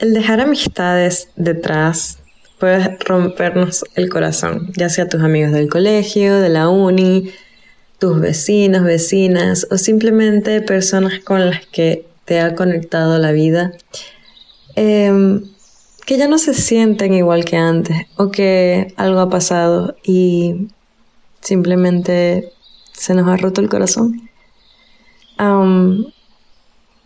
[0.00, 2.20] El dejar amistades detrás
[2.58, 7.30] puede rompernos el corazón, ya sea tus amigos del colegio, de la uni,
[7.98, 13.72] tus vecinos, vecinas o simplemente personas con las que te ha conectado la vida,
[14.74, 15.44] em,
[16.06, 20.68] que ya no se sienten igual que antes o que algo ha pasado y
[21.42, 22.54] simplemente
[22.92, 24.28] se nos ha roto el corazón.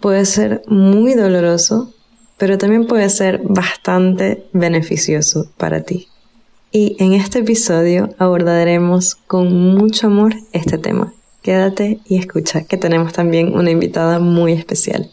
[0.00, 1.93] puede ser muy doloroso,
[2.38, 6.08] pero también puede ser bastante beneficioso para ti.
[6.70, 11.14] Y en este episodio abordaremos con mucho amor este tema.
[11.42, 15.10] Quédate y escucha que tenemos también una invitada muy especial.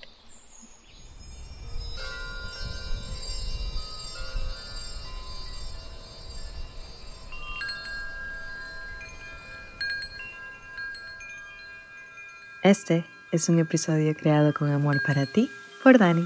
[12.64, 15.50] Este es un episodio creado con amor para ti
[15.84, 16.26] por Dani.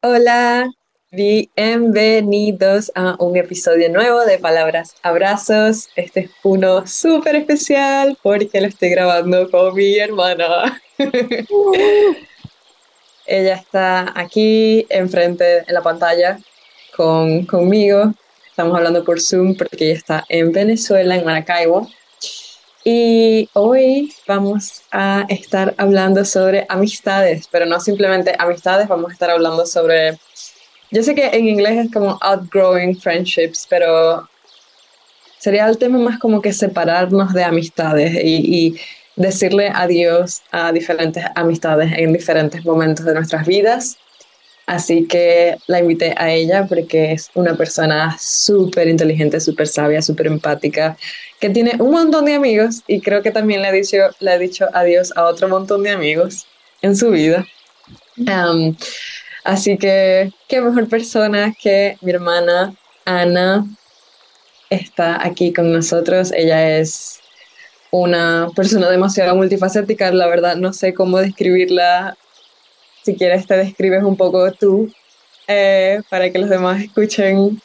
[0.00, 0.70] Hola,
[1.10, 5.88] bienvenidos a un episodio nuevo de Palabras Abrazos.
[5.96, 10.80] Este es uno súper especial porque lo estoy grabando con mi hermana.
[13.26, 16.38] Ella está aquí enfrente en la pantalla
[16.96, 18.14] con, conmigo.
[18.48, 21.88] Estamos hablando por Zoom porque ella está en Venezuela, en Maracaibo.
[22.90, 29.28] Y hoy vamos a estar hablando sobre amistades, pero no simplemente amistades, vamos a estar
[29.28, 30.18] hablando sobre,
[30.90, 34.26] yo sé que en inglés es como outgrowing friendships, pero
[35.36, 38.80] sería el tema más como que separarnos de amistades y, y
[39.16, 43.98] decirle adiós a diferentes amistades en diferentes momentos de nuestras vidas
[44.68, 50.26] Así que la invité a ella porque es una persona súper inteligente, súper sabia, súper
[50.26, 50.98] empática,
[51.40, 54.38] que tiene un montón de amigos y creo que también le ha dicho, le ha
[54.38, 56.46] dicho adiós a otro montón de amigos
[56.82, 57.46] en su vida.
[59.42, 62.74] así que qué mejor persona que mi hermana
[63.06, 63.64] Ana
[64.68, 66.30] está aquí con nosotros.
[66.30, 67.20] Ella es
[67.90, 72.18] una persona demasiado multifacética, la verdad no sé cómo describirla
[73.08, 74.92] si quieres te describes un poco tú
[75.46, 77.58] eh, para que los demás escuchen,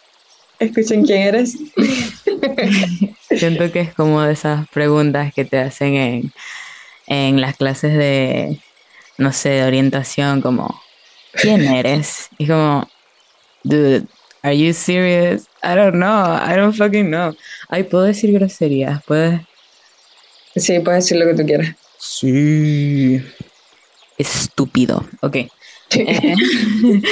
[0.57, 1.57] escuchen quién eres.
[3.29, 6.33] Siento que es como de esas preguntas que te hacen en,
[7.07, 8.57] en las clases de,
[9.17, 10.81] no sé, de orientación, como,
[11.33, 12.29] ¿quién eres?
[12.37, 12.87] Y como,
[13.63, 14.05] dude,
[14.43, 15.49] are you serious?
[15.61, 17.35] I don't know, I don't fucking know.
[17.67, 19.03] Ay, ¿puedo decir groserías?
[19.03, 19.41] ¿Puedes?
[20.55, 21.75] Sí, puedes decir lo que tú quieras.
[21.97, 23.21] Sí
[24.17, 25.05] estúpido.
[25.21, 25.35] Ok.
[25.35, 26.35] Eh,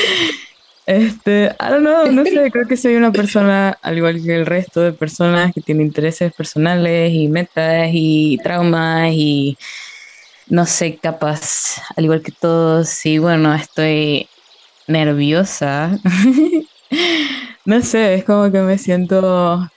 [0.85, 4.45] este, I don't know, no sé, creo que soy una persona, al igual que el
[4.45, 9.57] resto de personas, que tiene intereses personales y metas y traumas y
[10.47, 14.28] no sé, capaz, al igual que todos, y bueno, estoy
[14.88, 15.97] nerviosa.
[17.66, 19.69] no sé, es como que me siento,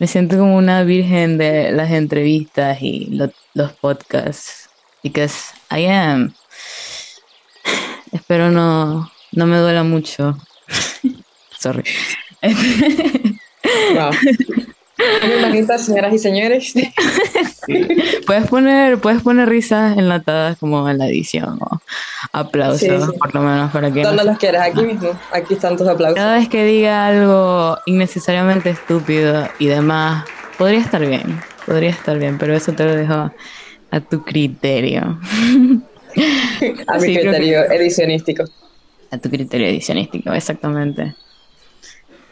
[0.00, 3.16] me siento como una virgen de las entrevistas y
[3.54, 4.68] los podcasts,
[5.04, 6.34] because I am.
[8.12, 10.38] Espero no, no me duela mucho.
[11.58, 11.84] Sorry.
[13.94, 14.12] wow.
[15.78, 16.74] señoras y señores.
[18.26, 21.80] Puedes poner, puedes poner risas enlatadas como en la edición o
[22.32, 24.02] aplausos, por lo menos para que.
[24.02, 24.60] ¿Dónde los quieres?
[24.60, 25.10] Aquí mismo.
[25.32, 26.16] Aquí están tus aplausos.
[26.16, 30.24] Cada vez que diga algo innecesariamente estúpido y demás,
[30.58, 31.40] podría estar bien.
[31.66, 33.30] Podría estar bien, pero eso te lo dejo
[33.90, 35.18] a tu criterio.
[36.86, 38.44] A mi criterio edicionístico.
[39.10, 41.14] A tu criterio edicionístico, exactamente.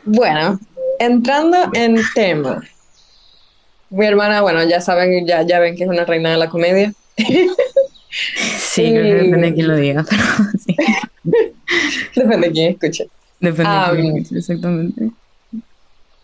[0.04, 0.58] Bueno,
[0.98, 2.62] entrando en tema.
[3.90, 6.92] Mi hermana, bueno, ya saben, ya, ya ven que es una reina de la comedia.
[8.10, 10.22] Sí, creo que depende de quién lo diga, pero
[10.66, 10.76] sí.
[12.16, 13.08] Depende de quién escuche.
[13.38, 15.10] Depende de quién escuche, exactamente.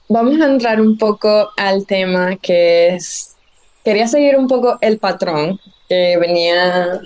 [0.08, 3.36] Vamos a entrar un poco al tema que es.
[3.84, 7.00] Quería seguir un poco el patrón que venía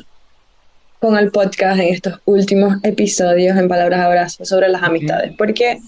[1.01, 5.81] con el podcast en estos últimos episodios en Palabras Abrazos sobre las amistades, porque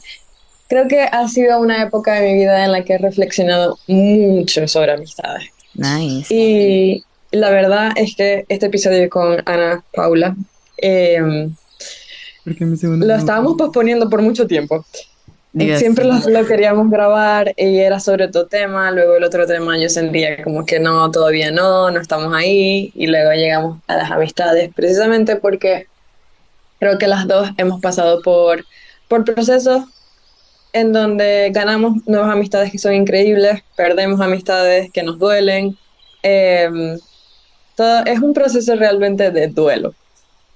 [0.68, 4.66] creo que ha sido una época de mi vida en la que he reflexionado mucho
[4.66, 5.44] sobre amistades.
[5.74, 6.34] Nice.
[6.34, 10.34] Y la verdad es que este episodio con Ana Paula
[10.78, 11.54] em,
[12.44, 14.84] lo estábamos posponiendo por mucho tiempo.
[15.54, 20.42] Siempre lo, queríamos grabar y era sobre otro tema, luego el otro tema yo sentía
[20.42, 25.36] como que no, todavía no, no estamos ahí y luego llegamos a las amistades precisamente
[25.36, 25.88] porque
[26.78, 28.64] creo que las dos hemos pasado por,
[29.08, 29.84] por procesos
[30.72, 35.76] en donde ganamos nuevas amistades que son increíbles, perdemos amistades que nos duelen.
[36.22, 36.98] Em,
[37.76, 39.94] todo, es un proceso realmente de duelo,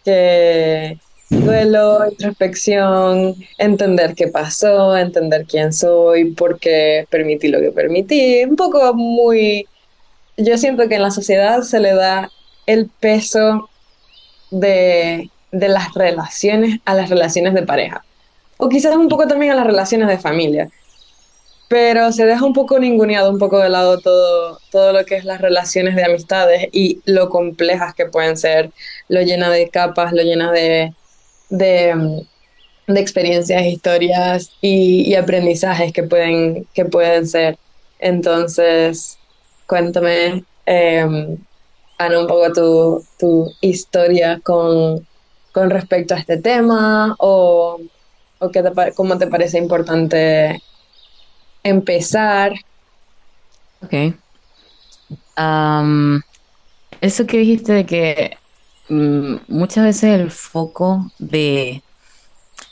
[0.05, 0.99] que
[1.29, 8.57] duelo, introspección, entender qué pasó, entender quién soy, por qué permití lo que permití, un
[8.57, 9.67] poco muy,
[10.37, 12.31] yo siento que en la sociedad se le da
[12.67, 13.69] el peso
[14.51, 18.05] de, de las relaciones a las relaciones de pareja,
[18.59, 20.71] o quizás un poco también a las relaciones de familia.
[21.69, 25.25] Pero se deja un poco ninguneado, un poco de lado todo, todo lo que es
[25.25, 28.71] las relaciones de amistades y lo complejas que pueden ser,
[29.09, 30.95] lo llena de capas, lo llena de,
[31.49, 32.25] de,
[32.89, 37.59] experiencias, historias y, aprendizajes que pueden, que pueden ser.
[37.99, 39.19] Entonces,
[39.67, 41.37] cuéntame, eh,
[41.99, 45.07] Ana, un poco tu, tu historia con,
[45.53, 47.81] con, respecto a este tema o,
[48.39, 50.61] o qué te, cómo te parece importante
[51.63, 52.53] empezar.
[53.83, 54.15] Ok.
[57.01, 58.36] eso que dijiste de que
[58.89, 61.83] muchas veces el foco de...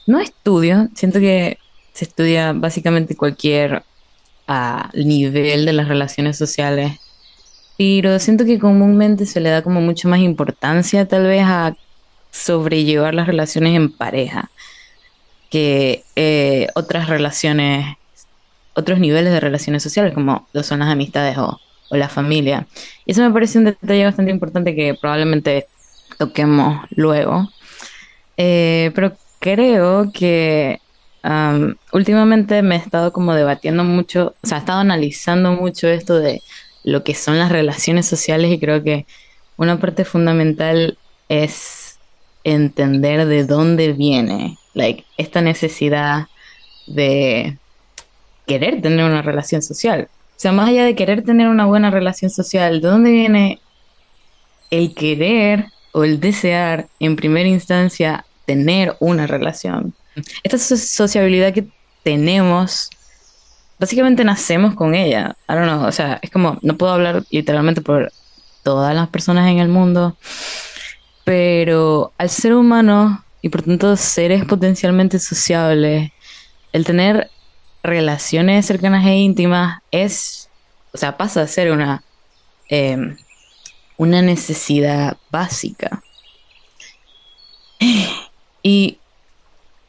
[0.07, 1.59] No estudio, siento que
[1.93, 3.85] se estudia básicamente cualquier
[4.47, 6.99] ah, nivel de las relaciones sociales,
[7.79, 11.77] pero siento que comúnmente se le da como mucho más importancia tal vez a
[12.31, 14.51] sobrellevar las relaciones en pareja
[15.51, 17.97] que eh, otras relaciones
[18.75, 22.67] otros niveles de relaciones sociales, como lo son las amistades o, la familia.
[23.07, 25.69] Y eso me parece un detalle bastante importante que probablemente
[26.19, 27.49] toquemos luego.
[28.37, 30.81] Eh, pero creo que
[31.93, 36.43] últimamente me he estado como debatiendo mucho, o sea, he estado analizando mucho esto de
[36.83, 39.07] lo que son las relaciones sociales y creo que
[39.57, 40.99] una parte fundamental
[41.31, 41.99] es
[42.45, 46.27] entender de dónde viene like, esta necesidad
[46.87, 47.57] de
[48.47, 50.09] querer tener una relación social.
[50.37, 53.61] O sea, más allá de querer tener una buena relación social, ¿de dónde viene
[54.71, 59.95] el querer o el desear en primera instancia tener una relación?
[60.43, 61.67] Esta sociabilidad que
[62.03, 62.91] tenemos,
[63.79, 65.37] básicamente nacemos con ella.
[65.49, 68.13] I don't know, o sea, es como, no puedo hablar literalmente por
[68.63, 70.17] todas las personas en el mundo,
[71.25, 76.11] pero al ser humano y por tanto seres potencialmente sociables,
[76.73, 77.31] el tener
[77.85, 80.49] relaciones cercanas e íntimas es,
[80.93, 82.03] o sea, pasa a ser una,
[82.69, 83.17] em,
[83.97, 86.03] una necesidad básica.
[88.63, 88.99] Y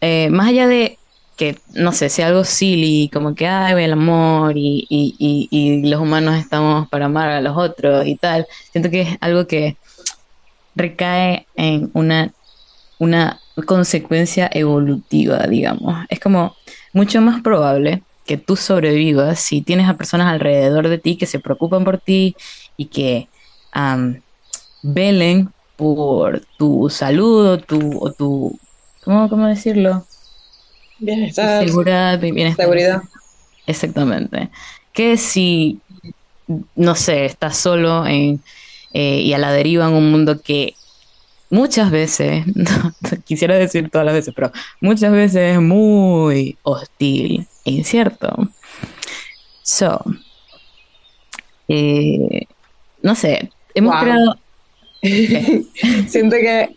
[0.01, 0.97] eh, más allá de
[1.35, 5.99] que, no sé, sea algo silly, como que hay el amor y, y, y, los
[5.99, 9.77] humanos estamos para amar a los otros y tal, siento que es algo que
[10.75, 12.33] recae en una,
[12.99, 16.05] una consecuencia evolutiva, digamos.
[16.09, 16.55] Es como
[16.93, 21.39] mucho más probable que tú sobrevivas si tienes a personas alrededor de ti que se
[21.39, 22.35] preocupan por ti
[22.77, 23.27] y que
[24.81, 28.57] velen por tu salud o tu, o tu
[29.03, 30.05] ¿cómo, ¿cómo decirlo?
[30.99, 31.65] Bienestar.
[31.67, 32.65] Seguridad, bienestar.
[32.65, 33.01] Seguridad.
[33.67, 34.49] Exactamente.
[34.93, 35.79] Que si,
[36.75, 38.41] no sé, estás solo en,
[38.93, 40.75] eh, y a la deriva en un mundo que
[41.49, 42.93] muchas veces, no,
[43.25, 48.49] quisiera decir todas las veces, pero muchas veces es muy hostil e incierto.
[49.63, 50.01] So,
[51.67, 52.45] eh,
[53.01, 54.37] no sé, hemos creado...
[56.07, 56.75] Siento que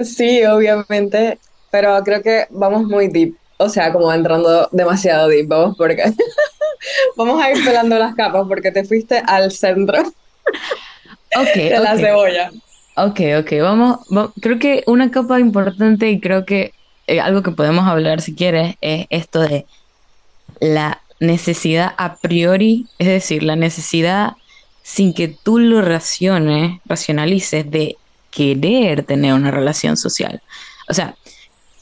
[0.00, 1.38] sí, obviamente,
[1.70, 6.04] pero creo que vamos muy deep, o sea, como entrando demasiado deep, vamos porque
[7.16, 10.02] vamos a ir pelando las capas porque te fuiste al centro
[11.36, 12.50] okay, de la cebolla.
[12.96, 13.98] Ok, ok, vamos,
[14.40, 16.72] creo que una capa importante y creo que
[17.06, 19.66] eh, algo que podemos hablar si quieres es esto de
[20.60, 24.34] la necesidad a priori, es decir, la necesidad
[24.84, 27.96] sin que tú lo raciones, racionalices de
[28.30, 30.42] querer tener una relación social.
[30.88, 31.16] O sea,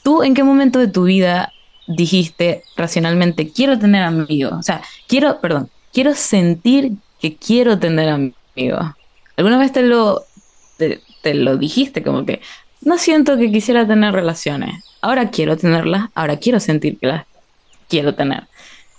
[0.03, 1.51] tú en qué momento de tu vida
[1.85, 8.85] dijiste racionalmente, quiero tener amigos, o sea, quiero, perdón, quiero sentir que quiero tener amigos.
[9.35, 10.23] ¿Alguna vez te lo
[11.21, 12.41] te, lo dijiste, como que
[12.81, 14.83] no siento que quisiera tener relaciones.
[15.01, 17.25] Ahora quiero tenerlas, ahora quiero sentir que las
[17.89, 18.43] quiero tener.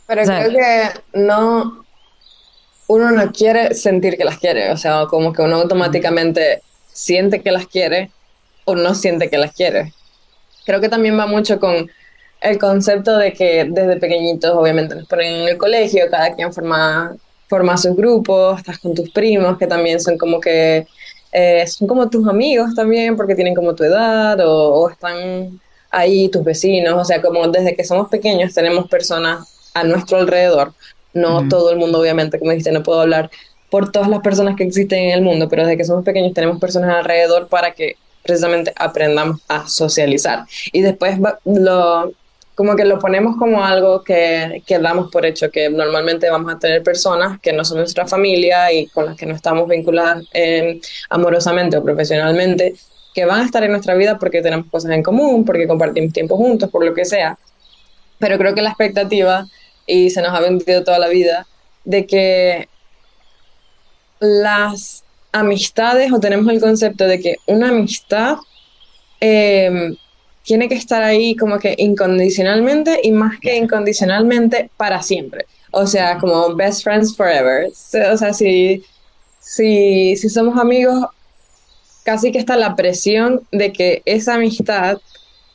[0.07, 1.84] Pero creo que no,
[2.87, 6.63] uno no quiere sentir que las quiere, o sea, como que uno automáticamente
[6.93, 8.11] siente que las quiere
[8.65, 9.93] o no siente que las quiere.
[10.65, 11.91] Creo que también va mucho con
[12.41, 17.17] el concepto de que desde pequeñitos, obviamente, nos ponen en el colegio, cada quien forma,
[17.49, 20.87] forma sus grupos, estás con tus primos, que también son como que
[21.37, 25.61] eh, son como tus amigos también porque tienen como tu edad o, están
[25.91, 30.73] ahí tus vecinos, o sea, como desde que somos pequeños tenemos personas a nuestro alrededor,
[31.15, 33.31] no todo el mundo obviamente, como dijiste, no puedo hablar
[33.71, 36.61] por todas las personas que existen en el mundo, pero desde que somos pequeños tenemos
[36.61, 40.47] personas alrededor para que precisamente aprendamos a socializar.
[40.73, 42.13] Y después lo,
[42.55, 46.59] como que lo ponemos como algo que, que, damos por hecho, que normalmente vamos a
[46.59, 50.81] tener personas que no son nuestra familia y con las que no estamos vinculadas eh,
[51.11, 52.75] amorosamente o profesionalmente,
[53.13, 56.37] que van a estar en nuestra vida porque tenemos cosas en común, porque compartimos tiempo
[56.37, 57.39] juntos, por lo que sea.
[58.19, 59.47] Pero creo que la expectativa,
[59.87, 61.47] y se nos ha vendido toda la vida,
[61.85, 62.69] de que
[64.21, 68.37] las amistades o tenemos el concepto de que una amistad
[69.21, 69.95] eh,
[70.45, 75.47] tiene que estar ahí como que incondicionalmente y más que incondicionalmente para siempre.
[75.71, 77.69] O sea, como best friends forever.
[78.13, 78.85] O sea, si,
[79.41, 81.07] si, si somos amigos,
[82.05, 84.99] casi que está la presión de que esa amistad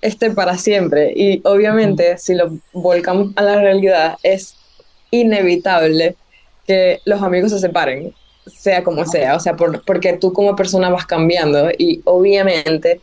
[0.01, 1.13] esté para siempre.
[1.15, 4.55] Y obviamente, si lo volcamos a la realidad, es
[5.11, 6.15] inevitable
[6.67, 8.13] que los amigos se separen,
[8.45, 9.35] sea como sea.
[9.35, 13.01] O sea, porque tú como persona vas cambiando y obviamente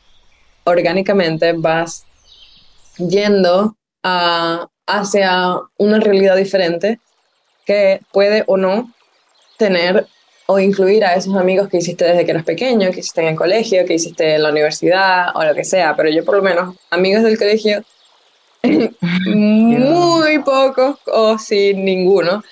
[0.64, 2.04] orgánicamente vas
[2.98, 6.98] yendo a, hacia una realidad diferente
[7.64, 8.92] que puede o no
[9.58, 10.06] tener
[10.46, 13.36] o incluir a esos amigos que hiciste desde que eras pequeño, que hiciste en el
[13.36, 16.76] colegio, que hiciste en la universidad o lo que sea, pero yo por lo menos
[16.90, 17.82] amigos del colegio
[19.26, 22.42] muy pocos o sin ninguno.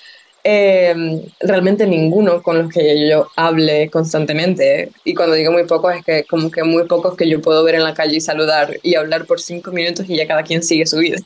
[0.47, 4.91] Em, realmente ninguno con los que yo hable constantemente.
[5.03, 7.73] Y cuando digo muy pocos, es que como que muy pocos que yo puedo ver
[7.73, 10.85] en la calle y saludar y hablar por cinco minutos y ya cada quien sigue
[10.85, 11.17] su vida.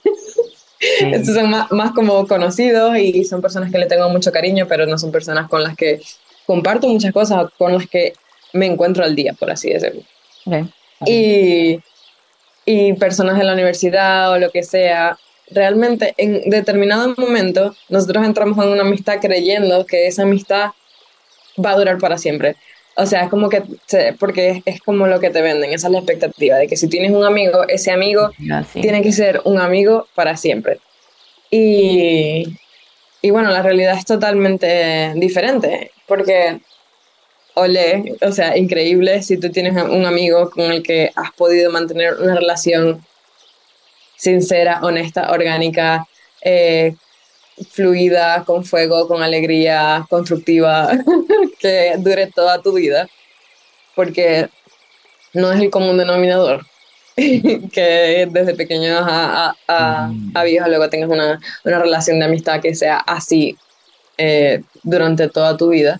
[1.01, 4.85] Estos son más, más, como conocidos y son personas que le tengo mucho cariño, pero
[4.85, 5.99] no son personas con las que
[6.49, 8.13] comparto muchas cosas, con las que
[8.53, 10.01] me encuentro al día, por así decirlo.
[11.05, 11.79] Y,
[12.65, 15.19] y personas de la universidad o lo que sea,
[15.51, 20.71] realmente en determinado momento nosotros entramos en una amistad creyendo que esa amistad
[21.63, 22.55] va a durar para siempre.
[22.95, 23.61] O sea, es como que,
[24.19, 27.11] porque es, como lo que te venden, esa es la expectativa, de que si tienes
[27.11, 28.31] un amigo, ese amigo
[28.73, 30.79] tiene que ser un amigo para siempre.
[31.51, 32.57] Y,
[33.21, 36.59] y bueno, la realidad es totalmente diferente, porque,
[37.53, 42.15] ole, o sea, increíble si tú tienes un amigo con el que has podido mantener
[42.15, 43.05] una relación
[44.15, 46.05] sincera, honesta, orgánica,
[46.41, 46.95] eh,
[47.71, 50.91] fluida, con fuego, con alegría, constructiva,
[51.59, 53.07] que dure toda tu vida,
[53.95, 54.49] porque
[55.33, 56.65] no es el común denominador.
[57.73, 62.75] que desde pequeño a, a, a, viejo luego tengas una, una, relación de amistad que
[62.75, 63.57] sea así
[64.17, 65.99] eh, durante toda tu vida.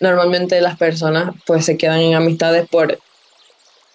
[0.00, 2.98] Normalmente las personas pues se quedan en amistades por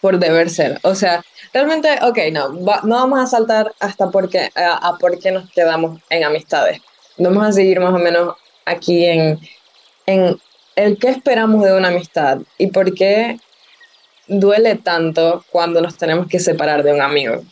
[0.02, 0.80] por deber ser.
[0.84, 5.32] O sea, realmente, ok, no, no vamos a saltar hasta porque, a, a por qué
[5.32, 6.82] nos quedamos en amistades.
[7.18, 9.40] Vamos a seguir más o menos aquí en,
[10.06, 10.40] en
[10.76, 13.40] el qué esperamos de una amistad y por qué
[14.28, 17.44] duele tanto cuando nos tenemos que separar de un amigo.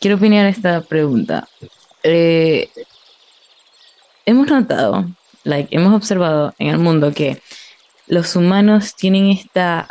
[0.00, 1.48] Quiero opinar esta pregunta.
[2.02, 2.68] Eh,
[4.26, 5.06] hemos notado,
[5.44, 7.40] like, hemos observado en el mundo que
[8.06, 9.88] los humanos tienen esta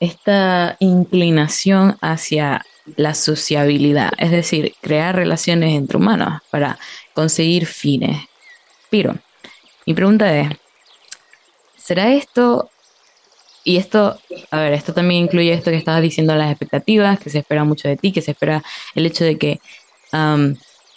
[0.00, 2.64] esta inclinación hacia
[2.96, 6.78] la sociabilidad, es decir, crear relaciones entre humanos para
[7.14, 8.26] conseguir fines.
[8.90, 9.16] Pero
[9.86, 10.50] mi pregunta es,
[11.76, 12.70] ¿será esto,
[13.64, 14.18] y esto,
[14.50, 17.88] a ver, esto también incluye esto que estabas diciendo, las expectativas, que se espera mucho
[17.88, 18.62] de ti, que se espera
[18.94, 19.60] el hecho de que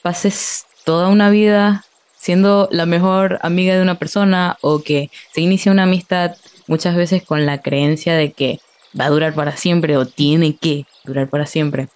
[0.02, 1.86] pases toda una vida
[2.18, 6.36] siendo la mejor amiga de una persona o que se inicia una amistad
[6.68, 8.60] muchas veces con la creencia de que
[8.98, 11.90] va a durar para siempre o tiene que durar para siempre.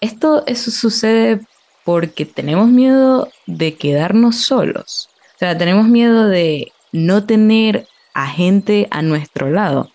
[0.00, 1.40] Esto eso sucede
[1.84, 5.08] porque tenemos miedo de quedarnos solos.
[5.34, 9.90] O sea, tenemos miedo de no tener a gente a nuestro lado.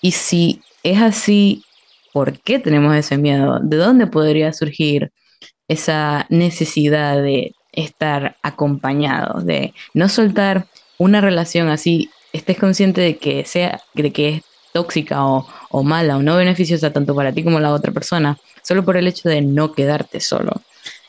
[0.00, 1.64] Y si es así,
[2.12, 3.58] ¿por qué tenemos ese miedo?
[3.60, 5.12] ¿De dónde podría surgir
[5.68, 10.66] esa necesidad de estar acompañados, de no soltar
[10.98, 14.42] una relación así, estés consciente de que sea, de que es
[14.72, 18.84] tóxica o, o mala o no beneficiosa tanto para ti como la otra persona, solo
[18.84, 20.62] por el hecho de no quedarte solo?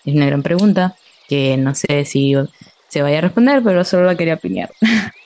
[0.05, 0.95] Es una gran pregunta
[1.27, 2.35] que no sé si
[2.87, 4.69] se vaya a responder, pero solo la quería opinar.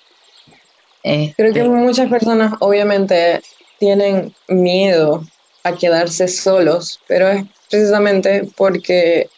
[1.36, 3.42] Creo que este muchas personas obviamente
[3.80, 5.24] tienen miedo
[5.64, 9.30] a quedarse solos, pero es precisamente porque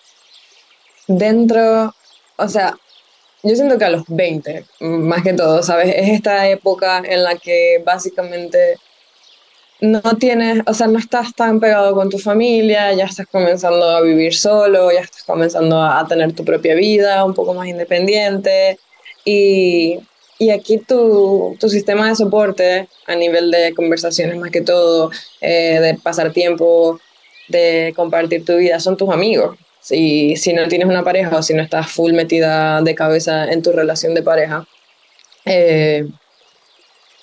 [1.08, 1.94] dentro,
[2.38, 2.76] o sea,
[3.44, 5.94] yo siento que a los 20, más que todo, ¿sabes?
[5.96, 8.78] Es esta época en la que básicamente
[9.82, 14.02] no tienes, o sea, no estás tan pegado con tu familia, ya estás comenzando a
[14.02, 18.78] vivir solo, ya estás comenzando a tener tu propia vida un poco más independiente
[19.24, 20.00] y,
[20.40, 25.80] y aquí tu, tu, sistema de soporte a nivel de conversaciones más que todo, eh,
[25.82, 27.00] de pasar tiempo,
[27.50, 29.58] de compartir tu vida, son tus amigos.
[29.82, 33.62] Si, si no tienes una pareja o si no estás full metida de cabeza en
[33.62, 34.66] tu relación de pareja,
[35.44, 36.08] eh,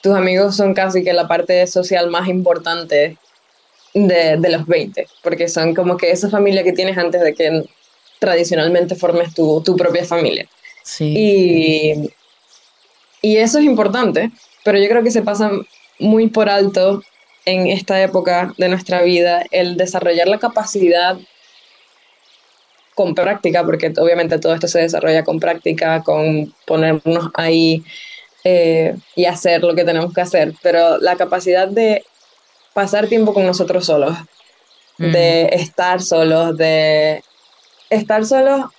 [0.02, 3.16] tus amigos son casi que la parte social más importante
[3.94, 7.64] de, de, los 20, porque son como que esa familia que tienes antes de que
[8.18, 10.46] tradicionalmente formes tu, tu propia familia.
[10.84, 11.14] Sí.
[11.16, 12.10] Y,
[13.22, 14.30] y eso es importante,
[14.64, 15.50] pero yo creo que se pasa
[15.98, 17.02] muy por alto
[17.44, 21.16] en esta época de nuestra vida el desarrollar la capacidad
[22.94, 27.84] con práctica, porque obviamente todo esto se desarrolla con práctica, con ponernos ahí
[28.42, 32.04] eh, y hacer lo que tenemos que hacer, pero la capacidad de
[32.72, 34.16] pasar tiempo con nosotros solos,
[34.98, 37.22] de estar solos, de
[37.90, 38.70] estar solos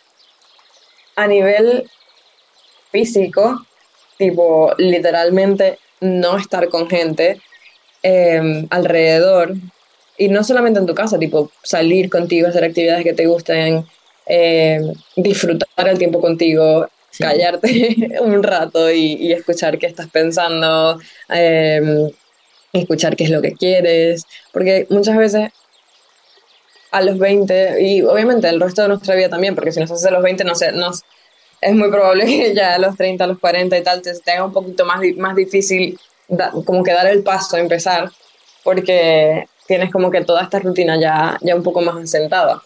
[1.16, 1.90] a nivel
[2.92, 3.68] físico,
[4.18, 7.42] tipo literalmente no estar con gente
[8.04, 9.54] eh, alrededor,
[10.18, 13.86] y no solamente en tu casa, tipo salir contigo, hacer actividades que te gusten,
[14.26, 14.82] eh,
[15.16, 16.88] disfrutar el tiempo contigo,
[17.20, 22.10] callarte un rato y, escuchar qué estás pensando, eh,
[22.74, 25.52] escuchar qué es lo que quieres, porque muchas veces
[26.92, 30.08] a los 20, y obviamente el resto de nuestra vida también, porque si nos hace
[30.08, 31.04] a los 20, no sé, nos,
[31.62, 34.32] es muy probable que ya a los 30, a los 40 y tal, te, te
[34.32, 36.00] haga un poquito más, más difícil
[36.66, 38.12] como que dar el paso, empezar,
[38.64, 42.62] porque tienes como que toda esta rutina ya, ya un poco más asentada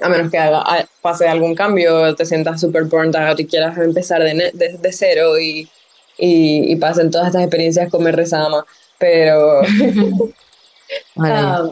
[0.00, 0.62] a menos que haga,
[1.00, 5.70] pase algún cambio, te sientas súper burnt out y quieras empezar de, de, cero y,
[6.18, 8.64] y, y, pasen todas estas experiencias con Rezama.
[8.98, 9.62] Pero.
[11.16, 11.70] Ojalá.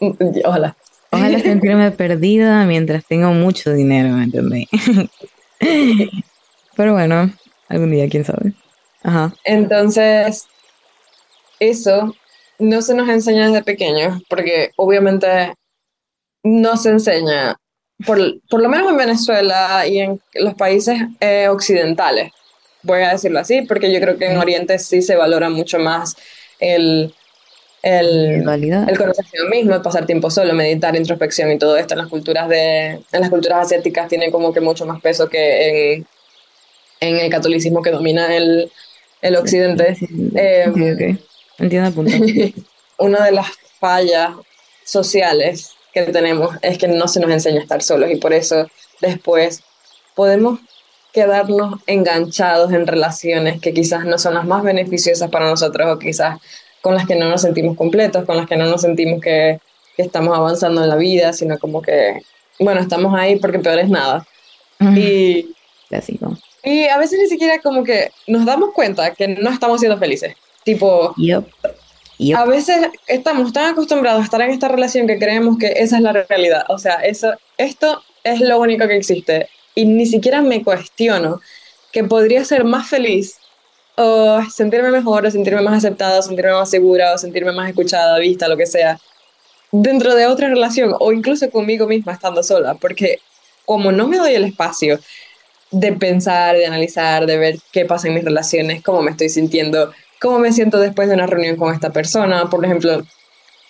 [0.00, 0.76] Um, ojalá.
[1.10, 4.68] Ojalá sentirme perdida mientras tengo mucho dinero, ¿me entendéis?
[6.76, 7.32] Pero bueno,
[7.68, 8.52] algún día, quién sabe.
[9.02, 9.32] Ajá.
[9.44, 10.46] Entonces,
[11.60, 12.14] eso
[12.58, 15.54] no se nos enseña desde pequeños, porque obviamente
[16.42, 17.56] no se enseña,
[18.06, 18.18] por,
[18.48, 22.32] por, lo menos en Venezuela y en los países eh, occidentales,
[22.82, 26.16] voy a decirlo así, porque yo creo que en Oriente sí se valora mucho más
[26.60, 27.14] el,
[27.82, 32.08] el, el conocer mismo, el pasar tiempo solo, meditar, introspección y todo esto en las
[32.08, 36.06] culturas de en las culturas asiáticas tiene como que mucho más peso que en,
[37.00, 38.70] en el catolicismo que domina el,
[39.22, 39.96] el occidente.
[40.34, 41.16] Eh,
[41.58, 42.12] Entiendo el punto.
[42.98, 43.46] una de las
[43.80, 44.30] fallas
[44.84, 48.66] sociales que tenemos es que no se nos enseña a estar solos y por eso
[49.00, 49.62] después
[50.14, 50.60] podemos
[51.12, 56.38] quedarnos enganchados en relaciones que quizás no son las más beneficiosas para nosotros o quizás
[56.80, 59.60] con las que no nos sentimos completos, con las que no nos sentimos que,
[59.96, 62.22] que estamos avanzando en la vida, sino como que,
[62.58, 64.26] bueno, estamos ahí porque peor es nada.
[64.94, 65.54] Y,
[66.62, 70.34] y a veces ni siquiera como que nos damos cuenta que no estamos siendo felices.
[70.64, 71.14] Tipo,
[72.34, 76.02] a veces estamos tan acostumbrados a estar en esta relación que creemos que esa es
[76.02, 76.64] la realidad.
[76.68, 79.48] O sea, eso, esto es lo único que existe.
[79.74, 81.40] Y ni siquiera me cuestiono
[81.92, 83.38] que podría ser más feliz
[83.98, 88.18] o sentirme mejor, o sentirme más aceptada, o sentirme más segura, o sentirme más escuchada,
[88.18, 88.98] vista, lo que sea,
[89.72, 92.74] dentro de otra relación o incluso conmigo misma estando sola.
[92.74, 93.18] Porque
[93.64, 95.00] como no me doy el espacio
[95.72, 99.92] de pensar, de analizar, de ver qué pasa en mis relaciones, cómo me estoy sintiendo,
[100.20, 102.48] cómo me siento después de una reunión con esta persona.
[102.48, 103.02] Por ejemplo,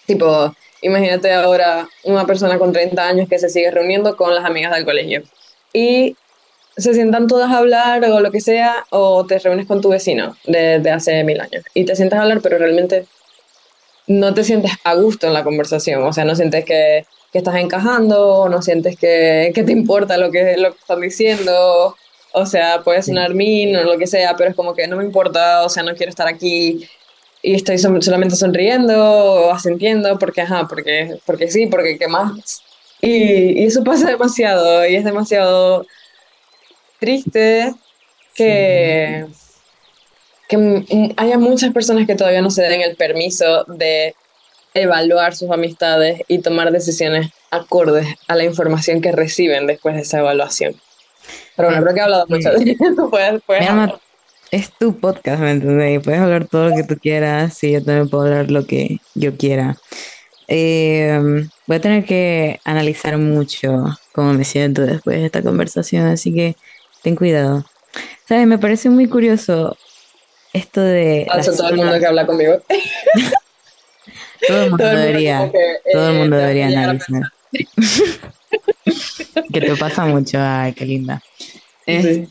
[0.06, 4.74] tipo, imagínate ahora una persona con 30 años que se sigue reuniendo con las amigas
[4.74, 5.22] del colegio
[5.72, 6.16] y
[6.78, 10.36] se sientan todas a hablar o lo que sea, o te reúnes con tu vecino
[10.44, 11.64] de, de hace mil años.
[11.74, 13.06] Y te sientas a hablar, pero realmente
[14.08, 17.56] no te sientes a gusto en la conversación, o sea, no sientes que, que estás
[17.56, 21.94] encajando, no sientes que, que, te importa lo que, lo que están diciendo,
[22.32, 25.04] o sea, puede sonar min o lo que sea, pero es como que no me
[25.04, 26.88] importa, o sea, no quiero estar aquí
[27.42, 32.62] y estoy solamente sonriendo o asintiendo porque, ajá, porque, porque sí, porque qué más.
[33.00, 35.86] Y, y eso pasa demasiado y es demasiado
[36.98, 37.74] triste
[38.34, 39.26] que,
[40.48, 44.14] que haya muchas personas que todavía no se den el permiso de
[44.74, 50.18] evaluar sus amistades y tomar decisiones acordes a la información que reciben después de esa
[50.20, 50.74] evaluación.
[51.56, 53.10] Pero bueno, creo que he hablado mucho de eso.
[53.10, 53.68] Puedes, puedes
[54.50, 56.02] es tu podcast, ¿me entiendes?
[56.02, 59.36] Puedes hablar todo lo que tú quieras y yo también puedo hablar lo que yo
[59.36, 59.76] quiera.
[60.46, 61.20] Eh,
[61.66, 66.56] voy a tener que analizar mucho cómo me siento después de esta conversación, así que
[67.08, 67.64] ten cuidado.
[68.28, 68.46] ¿Sabes?
[68.46, 69.74] Me parece muy curioso
[70.52, 71.26] esto de...
[71.56, 72.58] todo el mundo que habla conmigo.
[74.46, 75.50] todo el mundo debería,
[75.90, 77.22] todo el mundo eh, debería analizar.
[79.52, 81.22] que te pasa mucho, ay, qué linda.
[81.86, 82.28] Este,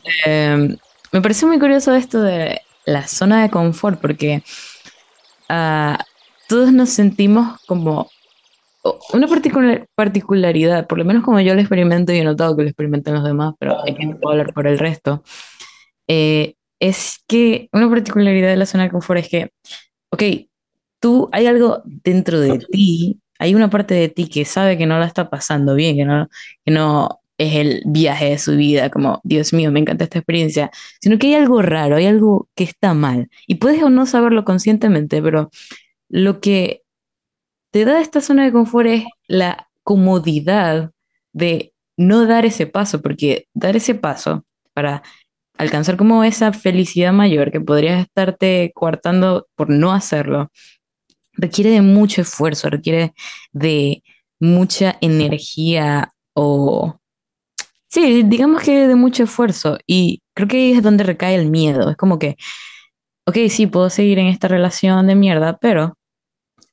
[1.10, 4.44] me parece muy curioso esto de la zona de confort, porque
[5.50, 5.96] uh,
[6.46, 8.08] todos nos sentimos como
[9.12, 12.68] una particular, particularidad, por lo menos como yo lo experimento y he notado que lo
[12.68, 15.22] experimentan los demás, pero hay que hablar por el resto,
[16.06, 19.50] eh, es que una particularidad de la zona de confort es que,
[20.10, 20.22] ok,
[21.00, 24.98] tú hay algo dentro de ti, hay una parte de ti que sabe que no
[24.98, 26.28] la está pasando bien, que no,
[26.64, 30.70] que no es el viaje de su vida, como, Dios mío, me encanta esta experiencia,
[31.00, 33.30] sino que hay algo raro, hay algo que está mal.
[33.46, 35.50] Y puedes o no saberlo conscientemente, pero
[36.08, 36.82] lo que
[37.70, 40.90] te da esta zona de confort es la comodidad
[41.32, 45.02] de no dar ese paso, porque dar ese paso para
[45.58, 50.50] alcanzar como esa felicidad mayor que podrías estarte coartando por no hacerlo,
[51.32, 53.14] requiere de mucho esfuerzo, requiere
[53.52, 54.02] de
[54.40, 56.98] mucha energía o...
[57.88, 61.90] Sí, digamos que de mucho esfuerzo y creo que ahí es donde recae el miedo.
[61.90, 62.36] Es como que,
[63.26, 65.97] ok, sí, puedo seguir en esta relación de mierda, pero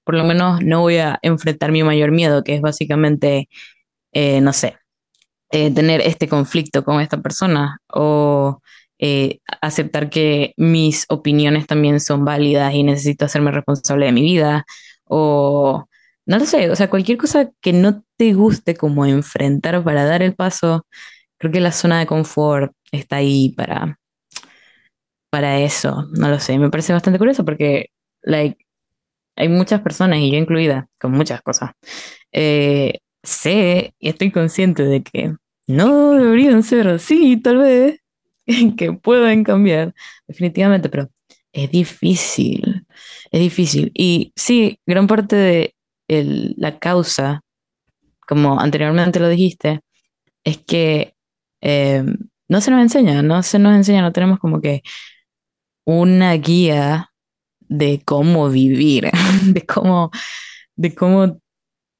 [0.05, 3.49] por lo menos no voy a enfrentar mi mayor miedo, que es básicamente,
[4.13, 4.77] eh, no sé,
[5.51, 8.61] eh, tener este conflicto con esta persona o
[8.99, 14.65] eh, aceptar que mis opiniones también son válidas y necesito hacerme responsable de mi vida
[15.05, 15.85] o
[16.25, 20.23] no lo sé, o sea, cualquier cosa que no te guste como enfrentar para dar
[20.23, 20.87] el paso,
[21.37, 23.99] creo que la zona de confort está ahí para,
[25.29, 27.87] para eso, no lo sé, me parece bastante curioso porque,
[28.21, 28.64] like,
[29.35, 31.71] hay muchas personas, y yo incluida, con muchas cosas.
[32.31, 35.35] Eh, sé y estoy consciente de que
[35.67, 37.99] no deberían ser así, tal vez,
[38.77, 39.93] que pueden cambiar,
[40.27, 41.09] definitivamente, pero
[41.53, 42.85] es difícil,
[43.31, 43.91] es difícil.
[43.93, 45.75] Y sí, gran parte de
[46.57, 47.41] la causa,
[48.27, 49.81] como anteriormente lo dijiste,
[50.43, 51.15] es que
[51.61, 52.03] eh,
[52.47, 54.83] no se nos enseña, no se nos enseña, no tenemos como que
[55.85, 57.11] una guía
[57.67, 59.09] de cómo vivir,
[59.45, 60.11] de cómo,
[60.75, 61.39] de cómo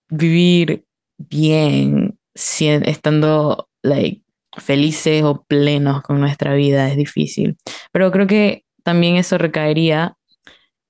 [0.10, 0.86] vivir
[1.18, 4.24] bien estando like,
[4.58, 7.58] felices o plenos con nuestra vida es difícil.
[7.92, 10.18] Pero creo que también eso recaería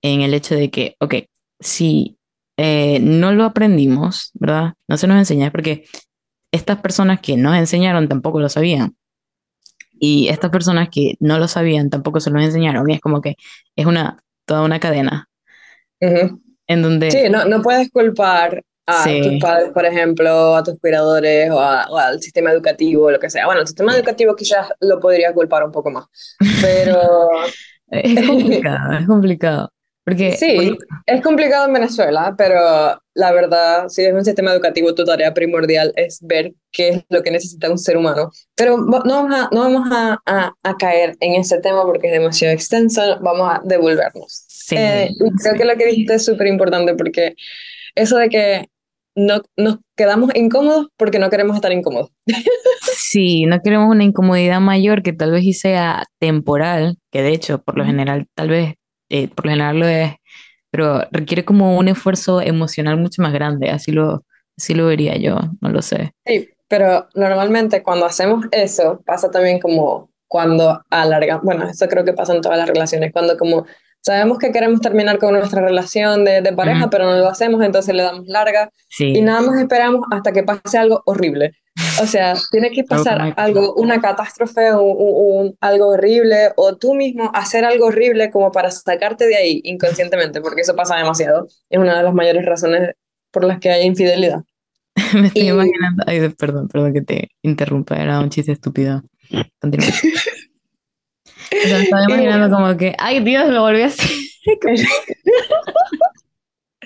[0.02, 1.16] en el hecho de que, ok,
[1.60, 2.18] si
[2.58, 4.74] eh, no lo aprendimos, ¿verdad?
[4.88, 5.86] No se nos enseña, porque
[6.52, 8.96] estas personas que nos enseñaron tampoco lo sabían.
[10.00, 12.90] Y estas personas que no lo sabían tampoco se lo enseñaron.
[12.90, 13.36] Y es como que
[13.76, 15.30] es una toda una cadena.
[16.00, 17.12] En donde...
[17.12, 22.22] Sí, no, no puedes culpar a tus padres, por ejemplo, a tus cuidadores o, al
[22.22, 23.46] sistema educativo, lo que sea.
[23.46, 26.06] Bueno, el sistema educativo quizás lo podría culpar un poco más,
[26.62, 27.30] pero...
[27.88, 29.72] es complicado, es complicado.
[30.06, 35.04] Porque, sí, es complicado en Venezuela, pero la verdad, si es un sistema educativo, tu
[35.04, 38.30] tarea primordial es ver qué es lo que necesita un ser humano.
[38.56, 42.54] Pero no vamos a, no vamos a, a, caer en ese tema porque es demasiado
[42.54, 44.46] extenso, vamos a devolvernos.
[44.48, 44.76] Sí.
[44.78, 45.10] Eh,
[45.42, 47.36] creo que lo que dijiste es súper importante porque
[47.96, 48.70] eso de que
[49.16, 52.12] no, nos quedamos incómodos porque no queremos estar incómodos.
[52.98, 57.78] Sí, no queremos una incomodidad mayor que tal vez sea temporal, que de hecho, por
[57.78, 58.76] lo general, tal vez
[59.10, 60.14] eh, por lo general lo es,
[60.72, 64.24] pero requiere como un esfuerzo emocional mucho más grande, así lo,
[64.58, 66.14] así lo vería yo, no lo sé.
[66.26, 72.14] Sí, pero normalmente cuando hacemos eso, pasa también como cuando alargamos, bueno, eso creo que
[72.14, 73.66] pasa en todas las relaciones, cuando como
[74.06, 77.96] sabemos que queremos terminar con nuestra relación de, de pareja, pero no lo hacemos, entonces
[77.96, 81.54] le damos larga y nada más esperamos hasta que pase algo horrible.
[82.02, 87.66] O sea, tiene que pasar algo, una catástrofe, o algo horrible, o tú mismo hacer
[87.66, 91.48] algo horrible como para sacarte de ahí inconscientemente, porque eso pasa demasiado.
[91.70, 92.92] Es una de las mayores razones
[93.32, 94.44] por las que hay infidelidad.
[95.14, 99.04] Me estoy imaginando, ay, perdón, perdón que te interrumpa, era un chiste estúpido.
[99.60, 99.88] Continúa.
[101.52, 104.10] me estaba imaginando como que, ay Dios, lo volví a hacer.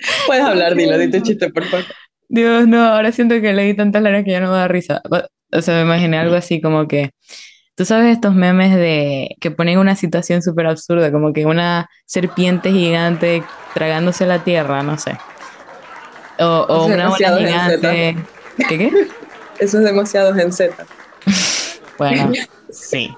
[0.26, 1.84] Puedes hablar, dilo, di tu chiste, por favor.
[2.28, 5.02] Dios, no, ahora siento que leí tantas largas que ya no me da risa.
[5.52, 7.10] O sea, me imaginé algo así como que,
[7.74, 12.70] tú sabes estos memes de que ponen una situación súper absurda, como que una serpiente
[12.70, 13.42] gigante
[13.74, 15.18] tragándose la tierra, no sé.
[16.38, 18.16] O, o una bola gigante.
[18.68, 18.90] ¿Qué qué?
[19.58, 20.74] Eso es demasiado en Z.
[21.98, 22.32] bueno,
[22.72, 23.10] sí.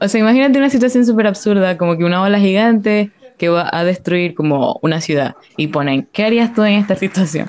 [0.00, 3.84] O sea, imagínate una situación súper absurda, como que una bola gigante que va a
[3.84, 7.48] destruir como una ciudad y ponen, ¿qué harías tú en esta situación?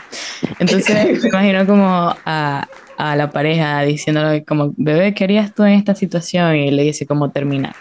[0.59, 5.73] Entonces me imagino como a, a, la pareja diciéndole como, bebé, ¿qué harías tú en
[5.73, 6.55] esta situación?
[6.55, 7.75] Y le dice cómo terminar.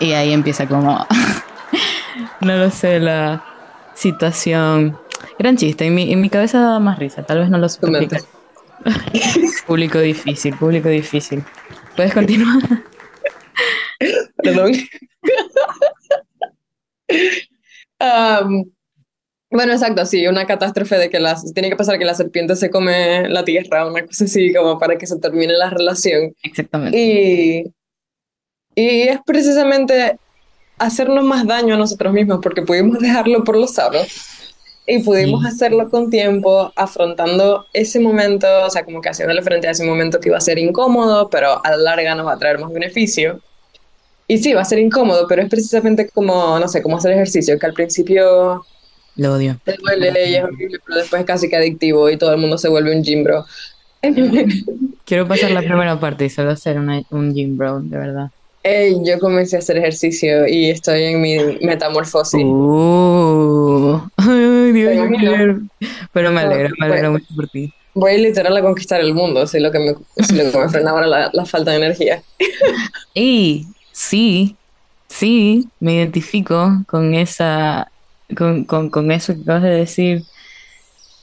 [0.00, 1.06] Y ahí empieza como,
[2.40, 3.44] no lo sé, la
[3.94, 4.98] situación.
[5.38, 8.08] Gran chiste, en mi, en mi cabeza daba más risa, tal vez no lo supe
[9.66, 11.42] público difícil, público difícil.
[11.96, 12.62] ¿Puedes continuar?
[14.42, 14.72] Perdón.
[18.00, 18.70] Um,
[19.50, 22.70] bueno, exacto, sí, una catástrofe de que las, tiene que pasar que la serpiente se
[22.70, 26.34] come la tierra, una cosa así como para que se termine la relación.
[26.42, 26.98] Exactamente.
[26.98, 27.72] Y,
[28.74, 30.18] y es precisamente
[30.78, 34.43] hacernos más daño a nosotros mismos porque pudimos dejarlo por los aros
[34.86, 39.70] y pudimos hacerlo con tiempo, afrontando ese momento, o sea, como que haciéndole frente a
[39.70, 42.58] ese momento que iba a ser incómodo, pero a la larga nos va a traer
[42.58, 43.40] más beneficio.
[44.28, 47.58] Y sí, va a ser incómodo, pero es precisamente como, no sé, como hacer ejercicio,
[47.58, 48.64] que al principio
[49.16, 49.58] lo odio.
[49.64, 52.58] te duele y es horrible, pero después es casi que adictivo y todo el mundo
[52.58, 53.44] se vuelve un gym bro.
[55.04, 58.30] Quiero pasar la primera parte y solo hacer una, un gym bro, de verdad.
[58.62, 62.42] Ey, yo comencé a hacer ejercicio y estoy en mi metamorfosis.
[62.42, 64.00] Uh,
[64.64, 65.34] ay, Dios, ¿Te yo imaginas?
[65.36, 65.60] quiero.
[66.12, 67.12] Pero me alegra, me alegra Bueno.
[67.12, 67.72] mucho por ti.
[67.94, 70.90] Voy literal a conquistar el mundo, si lo que me, si lo que me frena
[70.90, 72.22] ahora la, la falta de energía.
[73.14, 74.56] Y sí,
[75.08, 77.92] sí, me identifico con esa,
[78.36, 80.22] con, con, con eso que acabas de decir.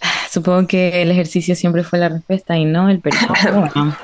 [0.01, 3.34] Ah, Supongo que el ejercicio siempre fue la respuesta y no el periodo.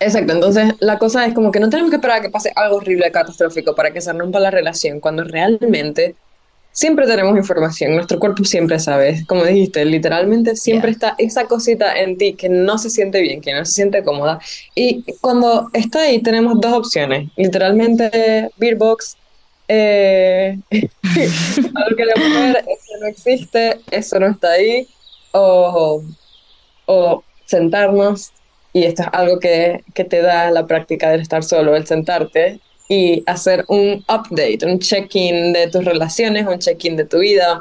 [0.00, 2.76] Exacto, entonces la cosa es como que no tenemos que esperar a que pase algo
[2.78, 6.16] horrible, catastrófico, para que se rompa la relación, cuando realmente
[6.74, 10.92] siempre tenemos información, nuestro cuerpo siempre sabe, como dijiste, literalmente siempre Yeah.
[10.92, 14.40] está esa cosita en ti que no se siente bien, que no se siente cómoda.
[14.74, 19.18] Y cuando está ahí tenemos dos opciones, literalmente Beerbox,
[19.68, 20.60] eh,
[21.74, 24.90] algo que la mujer, eso no existe, eso no está ahí,
[25.32, 26.04] o,
[26.86, 28.34] o sentarnos,
[28.72, 32.63] y esto es algo que, que te da la práctica del estar solo, el sentarte
[32.88, 37.58] y hacer un update, un check-in de tus relaciones, un check-in de tu vida,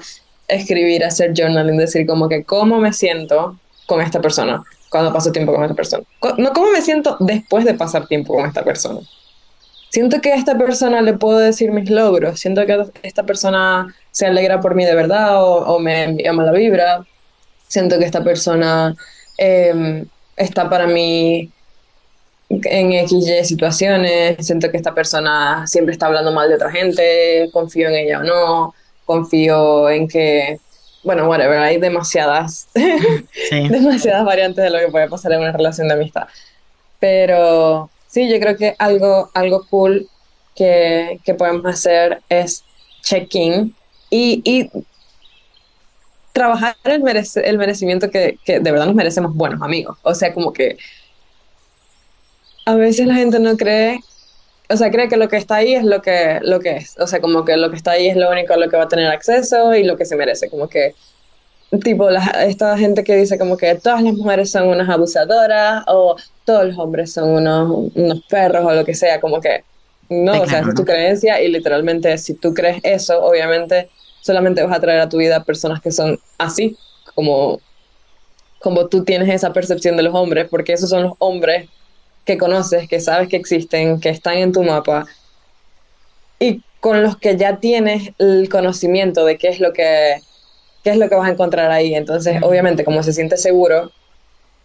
[0.47, 3.57] escribir, hacer journaling, decir como que cómo me siento
[3.87, 6.03] con esta persona cuando paso tiempo con esta persona.
[6.37, 8.99] No cómo me siento después de pasar tiempo con esta persona.
[9.89, 14.25] Siento que a esta persona le puedo decir mis logros, siento que esta persona se
[14.25, 17.05] alegra por mí de verdad o, me envía mala vibra,
[17.67, 18.95] siento que esta persona
[19.37, 20.05] eh,
[20.35, 21.51] está para mí
[22.63, 27.87] en XY situaciones, siento que esta persona siempre está hablando mal de otra gente, confío
[27.89, 30.59] en ella o no, confío en que,
[31.03, 33.67] bueno, whatever, hay demasiadas, Sí.
[33.69, 36.27] demasiadas variantes de lo que puede pasar en una relación de amistad.
[36.99, 40.07] Pero sí, yo creo que algo, algo cool
[40.55, 42.63] que, que podemos hacer es
[43.01, 43.75] check-in
[44.09, 44.69] y, y
[46.31, 49.97] trabajar el, merece- el merecimiento que, que de verdad nos merecemos buenos amigos.
[50.03, 50.77] O sea, como que
[52.65, 53.99] a veces la gente no cree,
[54.69, 56.95] o sea, cree que lo que está ahí es lo que, lo que es.
[56.99, 58.83] O sea, como que lo que está ahí es lo único a lo que va
[58.83, 60.49] a tener acceso y lo que se merece.
[60.49, 60.95] Como que,
[61.83, 66.15] tipo, la- esta gente que dice como que todas las mujeres son unas abusadoras o
[66.45, 69.63] todos los hombres son unos, unos perros o lo que sea, como que
[70.09, 70.85] no, o sea, esa es tu ¿no?
[70.85, 73.89] creencia y literalmente si tú crees eso, obviamente
[74.21, 76.77] solamente vas a traer a tu vida personas que son así,
[77.15, 77.61] como,
[78.59, 81.69] como tú tienes esa percepción de los hombres, porque esos son los hombres
[82.25, 85.05] que conoces, que sabes que existen, que están en tu mapa
[86.39, 90.17] y con los que ya tienes el conocimiento de qué es lo que,
[90.83, 91.95] qué es lo que vas a encontrar ahí.
[91.95, 93.91] Entonces, obviamente, como se siente seguro,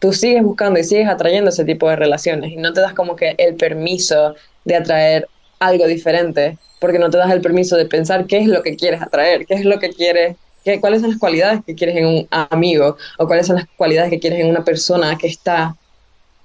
[0.01, 3.15] tú sigues buscando y sigues atrayendo ese tipo de relaciones y no te das como
[3.15, 5.29] que el permiso de atraer
[5.61, 9.03] algo diferente, porque no te das el permiso de pensar qué es lo que quieres
[9.03, 12.29] atraer, qué es lo que quieres, qué, cuáles son las cualidades que quieres en un
[12.31, 15.77] amigo o cuáles son las cualidades que quieres en una persona que está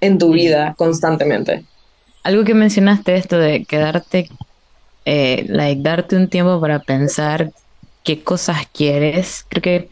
[0.04, 1.64] en tu vida constantemente.
[2.22, 4.28] Algo que mencionaste, esto de quedarte,
[5.04, 7.52] eh, like, darte un tiempo para pensar
[8.02, 9.88] qué cosas quieres, creo que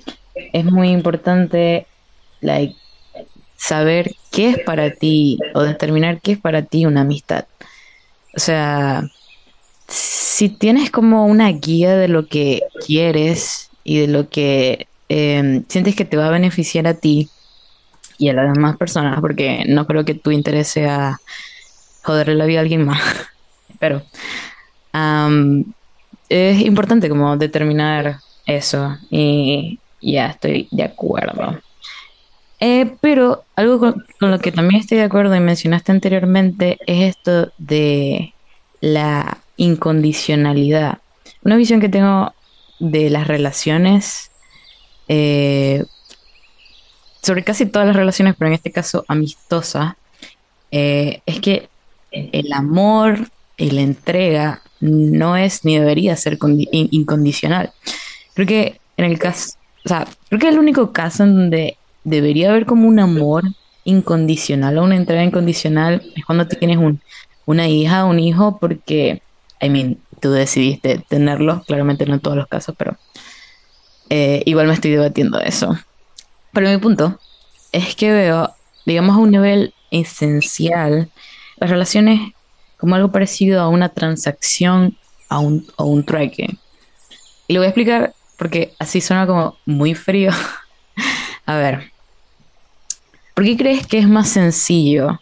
[0.53, 1.87] es muy importante,
[2.41, 2.75] like,
[3.57, 7.47] saber qué es para ti o determinar qué es para ti una amistad.
[8.35, 9.05] O sea,
[9.89, 15.95] si tienes como una guía de lo que quieres y de lo que eh, sientes
[15.95, 17.29] que te va a beneficiar a ti
[18.23, 21.19] y a las demás personas, porque no creo que tu interés sea
[22.05, 23.03] joderle la vida a alguien más,
[23.81, 24.03] pero
[26.29, 31.59] es importante como determinar eso y ya estoy de acuerdo.
[32.61, 37.17] Eh, pero algo con, con lo que también estoy de acuerdo y mencionaste anteriormente es
[37.17, 38.35] esto de
[38.81, 40.99] la incondicionalidad.
[41.43, 42.33] Una visión que tengo
[42.79, 44.31] de las relaciones,
[45.09, 45.85] eh,
[47.23, 49.97] sobre casi todas las relaciones, pero en este caso amistosa,
[50.71, 51.69] eh, es que
[52.11, 57.73] el amor y la entrega no es ni debería ser condi- in- incondicional.
[58.35, 62.51] Creo que en el caso, o sea, creo que el único caso en donde debería
[62.51, 63.45] haber como un amor
[63.85, 67.01] incondicional o una entrega incondicional es cuando tienes un
[67.45, 69.21] una hija, un hijo, porque,
[69.61, 72.97] I mean, tú decidiste tenerlo, claramente no en todos los casos, pero
[74.11, 75.77] eh, igual me estoy debatiendo eso.
[76.53, 77.19] Pero mi punto
[77.73, 81.11] es que veo, digamos, a un nivel esencial,
[81.57, 82.33] las relaciones
[82.77, 84.97] como algo parecido a una transacción
[85.29, 86.57] a un, o un trueque.
[87.49, 90.33] Y lo voy a explicar porque así suena como muy frío.
[91.47, 91.93] a ver,
[93.35, 95.21] ¿por qué crees que es más sencillo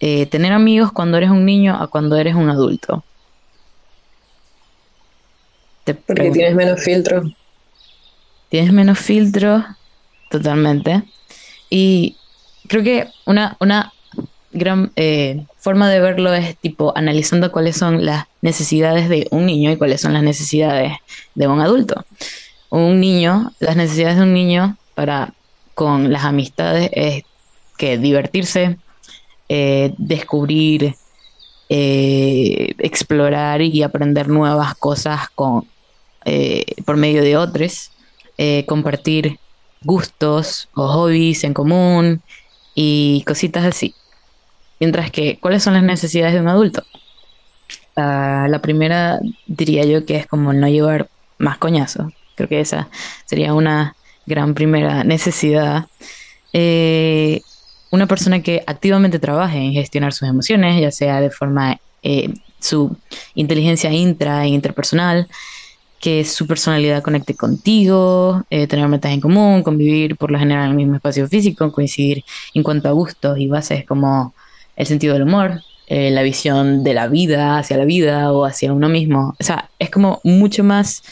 [0.00, 3.04] eh, tener amigos cuando eres un niño a cuando eres un adulto?
[5.84, 7.22] porque tienes menos filtro.
[8.48, 9.64] Tienes menos filtro,
[10.34, 11.04] totalmente.
[11.70, 12.16] Y
[12.66, 13.92] creo que una, una
[14.52, 19.70] gran eh, forma de verlo es tipo analizando cuáles son las necesidades de un niño
[19.70, 20.94] y cuáles son las necesidades
[21.36, 22.04] de un adulto.
[22.68, 25.34] Un niño, las necesidades de un niño para
[25.74, 27.22] con las amistades es
[27.76, 28.76] que divertirse,
[29.48, 30.96] eh, descubrir,
[31.68, 35.66] eh, explorar y aprender nuevas cosas con,
[36.84, 37.90] por medio de otros,
[38.66, 39.38] compartir
[39.84, 42.22] gustos o hobbies en común
[42.74, 43.94] y cositas así.
[44.80, 46.82] Mientras que, ¿cuáles son las necesidades de un adulto?
[47.96, 52.12] Ah, la primera diría yo que es como no llevar más coñazos.
[52.34, 52.88] Creo que esa
[53.24, 53.94] sería una
[54.26, 55.86] gran primera necesidad.
[56.52, 57.40] Eh,
[57.90, 62.96] una persona que activamente trabaje en gestionar sus emociones, ya sea de forma eh, su
[63.34, 65.28] inteligencia intra e interpersonal,
[66.04, 70.70] que su personalidad conecte contigo, eh, tener metas en común, convivir por lo general en
[70.72, 74.34] el mismo espacio físico, coincidir en cuanto a gustos y bases como
[74.76, 78.74] el sentido del humor, eh, la visión de la vida hacia la vida o hacia
[78.74, 79.34] uno mismo.
[79.40, 81.02] O sea, es como mucho más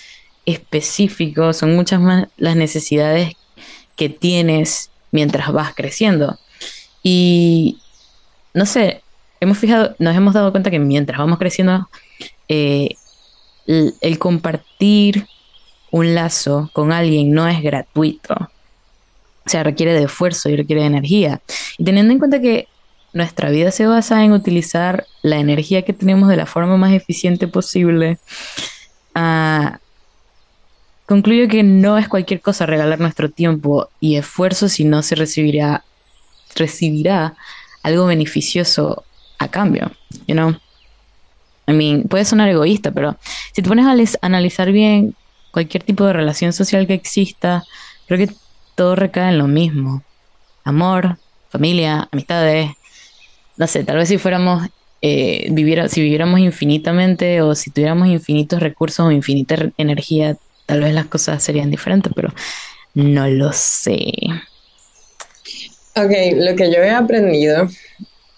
[0.44, 3.32] específico, son muchas más las necesidades
[3.96, 6.38] que tienes mientras vas creciendo.
[7.02, 7.78] Y
[8.52, 9.00] no sé,
[9.40, 11.88] hemos fijado, nos hemos dado cuenta que mientras vamos creciendo,
[12.46, 12.96] eh,
[13.66, 15.26] el, compartir
[15.90, 18.34] un lazo con alguien no es gratuito.
[18.34, 21.40] O sea, requiere de esfuerzo y requiere de energía.
[21.78, 22.68] Y teniendo en cuenta que
[23.12, 27.48] nuestra vida se basa en utilizar la energía que tenemos de la forma más eficiente
[27.48, 28.18] posible,
[29.14, 29.76] uh,
[31.06, 35.84] concluyo que no es cualquier cosa regalar nuestro tiempo y esfuerzo si no se recibirá,
[36.54, 37.34] recibirá
[37.82, 39.04] algo beneficioso
[39.38, 39.90] a cambio,
[40.26, 40.56] you know?
[41.66, 43.16] I mean, puede sonar egoísta, pero
[43.54, 45.14] si te pones a analizar bien
[45.50, 47.62] cualquier tipo de relación social que exista,
[48.06, 48.34] creo que
[48.74, 50.02] todo recae en lo mismo.
[50.64, 51.18] Amor,
[51.50, 52.70] familia, amistades.
[53.56, 54.68] No sé, tal vez si fuéramos,
[55.02, 60.94] eh, viviera, si viviéramos infinitamente o si tuviéramos infinitos recursos o infinita energía, tal vez
[60.94, 62.32] las cosas serían diferentes, pero
[62.94, 64.12] no lo sé.
[65.94, 67.68] Ok, lo que yo he aprendido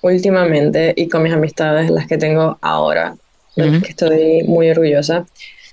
[0.05, 3.17] últimamente y con mis amistades, las que tengo ahora,
[3.57, 5.25] que estoy muy orgullosa.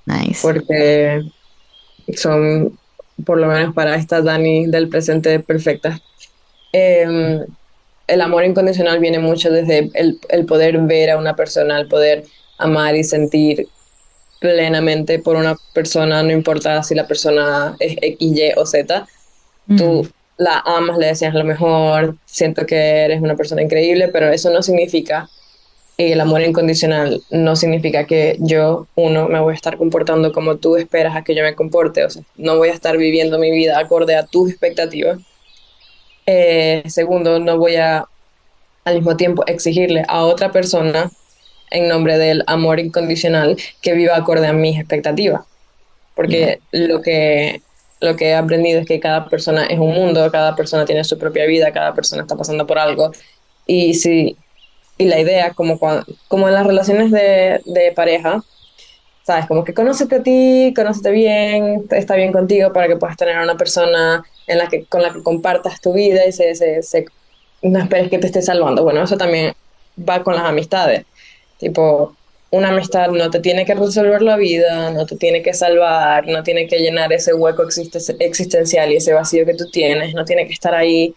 [0.06, 0.40] Nice.
[0.42, 1.22] Porque
[2.16, 2.78] son,
[3.26, 6.00] por lo menos para esta Dani del presente, perfecta.
[6.72, 7.46] Em,
[8.08, 12.24] el amor incondicional viene mucho desde el, el, poder ver a una persona, el poder
[12.58, 13.68] amar y sentir
[14.40, 19.06] plenamente por una persona, no importa si la persona es X, Y o Z.
[19.78, 24.50] Tú la amas, le deseas lo mejor, siento que eres una persona increíble, pero eso
[24.50, 25.30] no significa,
[25.98, 30.58] y el amor incondicional no significa que yo, uno, me voy a estar comportando como
[30.58, 33.52] tú esperas a que yo me comporte, o sea, no voy a estar viviendo mi
[33.52, 35.20] vida acorde a tus expectativas.
[36.26, 38.06] Eh, segundo, no voy a
[38.84, 41.12] al mismo tiempo exigirle a otra persona
[41.70, 45.42] en nombre del amor incondicional que viva acorde a mis expectativas.
[46.16, 47.62] Porque lo que
[48.02, 51.18] lo que he aprendido es que cada persona es un mundo, cada persona tiene su
[51.18, 53.12] propia vida, cada persona está pasando por algo.
[53.68, 54.36] Y, si,
[54.98, 55.80] y la idea, como,
[56.28, 58.44] como en las relaciones de, de pareja,
[59.24, 59.46] ¿sabes?
[59.46, 63.44] Como que conócete a ti, conócete bien, está bien contigo para que puedas tener a
[63.44, 67.06] una persona en la que, con la que compartas tu vida y se, se,
[67.62, 68.84] no esperes que te esté salvando.
[68.84, 69.54] Bueno, eso también
[69.98, 71.06] va con las amistades.
[71.60, 72.16] Tipo,
[72.52, 76.44] una amistad no te tiene que resolver la vida, no te tiene que salvar, no
[76.44, 80.54] tiene que llenar ese hueco existencial y ese vacío que tú tienes, no tiene que
[80.54, 81.16] estar ahí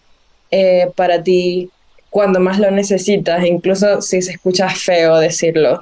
[0.49, 1.69] eh, para ti
[2.09, 5.81] cuando más lo necesitas, incluso si se escucha feo decirlo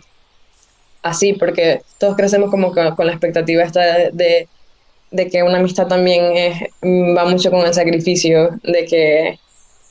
[1.03, 4.47] así, porque todos crecemos como con, la expectativa esta de,
[5.11, 9.39] de, que una amistad también es, va mucho con el sacrificio, de que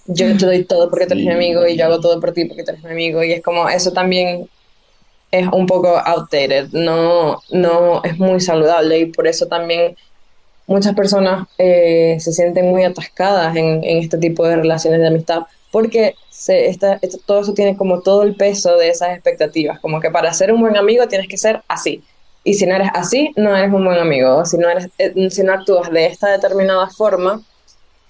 [0.06, 2.46] yo te doy todo porque tú eres mi amigo y yo hago todo por ti
[2.46, 4.48] porque tú eres mi amigo y es como eso también
[5.32, 9.96] es un poco outdated, no, no es muy saludable y por eso también
[10.66, 16.14] muchas personas eh, se sienten muy atascadas en, este tipo de relaciones de amistad porque
[16.28, 20.32] se, esta, todo eso tiene como todo el peso de esas expectativas, como que para
[20.34, 22.04] ser un buen amigo tienes que ser así.
[22.44, 24.44] Y si no eres así, no eres un buen amigo.
[24.44, 27.40] Si no, eres, eh, si no actúas de esta determinada forma,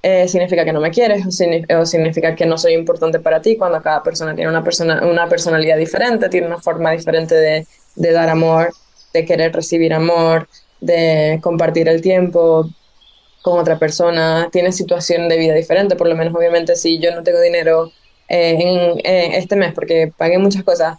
[0.03, 3.81] eh, significa que no me quieres o, significa que no soy importante para ti cuando
[3.81, 8.29] cada persona tiene una, persona, una personalidad diferente, tiene una forma diferente de, de dar
[8.29, 8.73] amor,
[9.15, 10.49] de querer recibir amor,
[10.81, 12.69] de compartir el tiempo
[13.43, 17.23] con otra persona, tiene situación de vida diferente, por lo menos obviamente si yo no
[17.23, 17.93] tengo dinero
[18.29, 20.99] eh, en, este mes porque pagué muchas cosas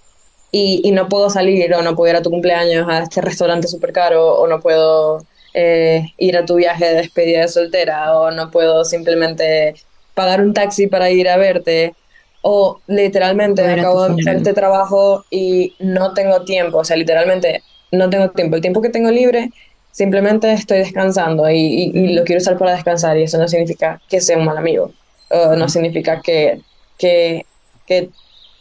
[0.51, 3.67] y, y, no puedo salir o no puedo ir a tu cumpleaños a este restaurante
[3.67, 8.31] súper caro o no puedo eh, ir a tu viaje de despedida de soltera o
[8.31, 9.75] no puedo simplemente
[10.13, 11.93] pagar un taxi para ir a verte
[12.41, 18.09] o literalmente acabo de hacer este trabajo y no tengo tiempo, o sea, literalmente no
[18.09, 18.55] tengo tiempo.
[18.55, 19.49] El tiempo que tengo libre
[19.91, 24.37] simplemente estoy descansando y, lo quiero usar para descansar y eso no significa que sea
[24.37, 24.91] un mal amigo,
[25.29, 26.59] o no significa que,
[26.97, 27.45] que,
[27.87, 28.09] que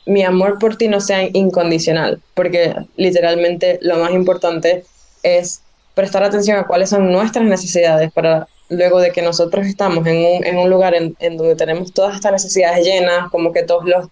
[0.07, 4.85] mi amor por ti no sea incondicional, porque literalmente lo más importante
[5.23, 5.63] es
[5.95, 10.71] prestar atención a cuáles son nuestras necesidades para luego de que nosotros estamos en un,
[10.71, 14.09] lugar en, en, donde tenemos todas estas necesidades llenas, como que todos los,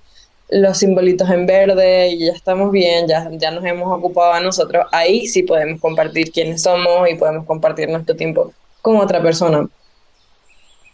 [0.51, 4.85] los simbolitos en verde y ya estamos bien, ya, ya nos hemos ocupado a nosotros,
[4.93, 8.53] ahí sí podemos compartir quiénes somos y podemos compartir nuestro tiempo
[8.83, 9.69] con otra persona.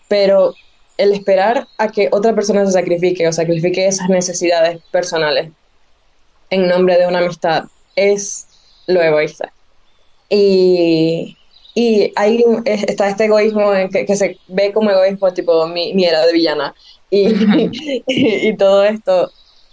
[0.08, 0.54] Pero
[0.98, 5.50] el esperar a que otra persona se sacrifique o sacrifique esas necesidades personales
[6.50, 7.64] en nombre de una amistad
[7.96, 8.46] es
[8.86, 9.52] lo egoísta.
[10.28, 11.36] Y,
[11.74, 16.32] y ahí está este egoísmo que, se ve como egoísmo, tipo mi, mi era de
[16.32, 16.74] villana.
[17.08, 17.28] Y,
[18.08, 19.30] y, todo esto,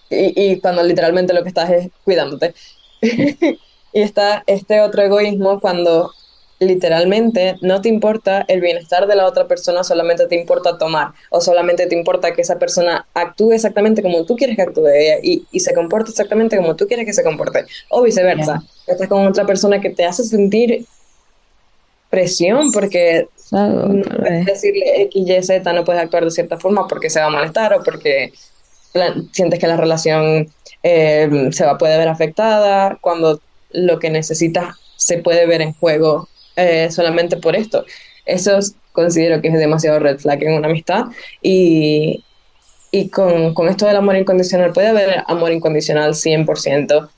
[0.08, 2.54] y, y, cuando literalmente lo que estás es cuidándote.
[3.02, 3.58] y
[3.94, 6.12] está este otro egoísmo cuando
[6.60, 11.42] literalmente no te importa el bienestar de la otra persona, solamente te importa tomar o
[11.42, 14.88] solamente te importa que esa persona actúe exactamente como tú quieres que actúe
[15.22, 18.64] y, y se comporte exactamente como tú quieres que se comporte o viceversa.
[18.88, 20.86] Estás con otra persona que te hace sentir
[22.10, 27.10] presión porque no puedes decirle X, Y, Z, no puedes actuar de cierta forma porque
[27.10, 28.32] se va a molestar o porque
[29.32, 30.48] sientes que la relación
[30.84, 33.42] eh, se va, puede ver afectada cuando
[33.72, 37.86] lo que necesitas se puede ver en juego eh, solamente por esto.
[38.26, 38.60] Eso
[38.92, 41.06] considero que es demasiado red flag en una amistad
[41.42, 42.24] y,
[42.92, 47.10] y con, con, esto del amor incondicional puede haber amor incondicional 100%,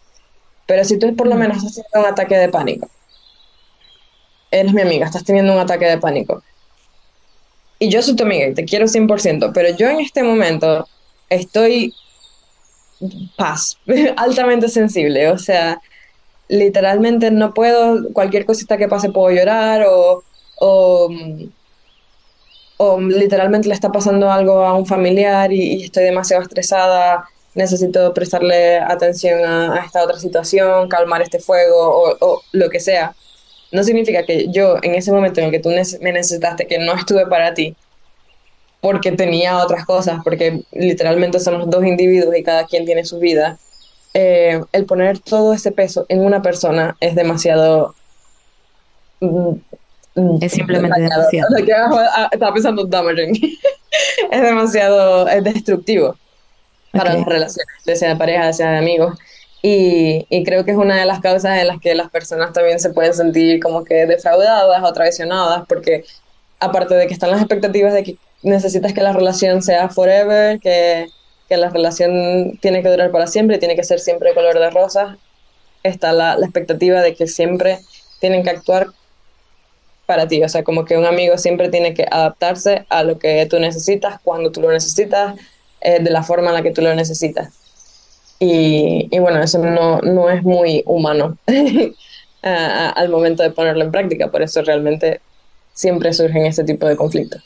[0.66, 2.90] pero si tú por lo menos estás teniendo un ataque de pánico,
[4.52, 6.42] eres mi amiga, estás teniendo un ataque de pánico
[7.80, 10.88] y yo soy tu amiga y te quiero 100%, pero yo en este momento
[11.30, 11.94] estoy
[13.36, 13.78] paz,
[14.18, 15.82] altamente sensible, o sea,
[16.48, 20.24] literalmente no puedo, cualquier cosita que pase puedo llorar o,
[20.58, 21.10] o,
[23.00, 29.44] literalmente le está pasando algo a un familiar y, estoy demasiado estresada, necesito prestarle atención
[29.46, 33.16] a, esta otra situación, calmar este fuego o, lo que sea.
[33.72, 36.94] No significa que yo en ese momento en el que tú me necesitaste, que no
[36.94, 37.76] estuve para ti,
[38.82, 43.58] porque tenía otras cosas, porque literalmente somos dos individuos y cada quien tiene su vida,
[44.18, 47.94] eh, el poner todo ese peso en una persona es demasiado...
[49.20, 49.56] Mm,
[50.16, 51.50] mm, es simplemente demasiado.
[52.16, 53.36] Ah, estaba pensando damaging.
[54.32, 56.16] es demasiado es destructivo
[56.94, 59.20] para las relaciones, sea de pareja, sea de amigos.
[59.62, 62.80] Y, y, creo que es una de las causas en las que las personas también
[62.80, 66.06] se pueden sentir como que defraudadas o traicionadas, porque
[66.62, 71.10] aparte de que están las expectativas de que necesitas que la relación sea forever, que
[71.48, 75.18] que la relación tiene que durar para siempre, tiene que ser siempre color de rosa,
[75.84, 77.80] está la, expectativa de que siempre
[78.20, 78.88] tienen que actuar
[80.06, 83.46] para ti, o sea, como que un amigo siempre tiene que adaptarse a lo que
[83.48, 85.36] tú necesitas, cuando tú lo necesitas,
[85.82, 87.54] eh, de la forma en la que tú lo necesitas.
[88.40, 91.38] Y, y bueno, eso no, no, es muy humano
[92.42, 95.22] al momento de ponerlo en práctica, por eso realmente
[95.74, 97.44] siempre surgen este tipo de conflictos.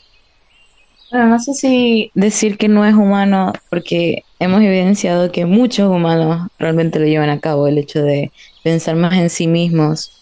[1.12, 7.00] No sé si decir que no es humano, porque hemos evidenciado que muchos humanos realmente
[7.00, 8.30] lo llevan a cabo, el hecho de
[8.62, 10.12] pensar más en sí mismos,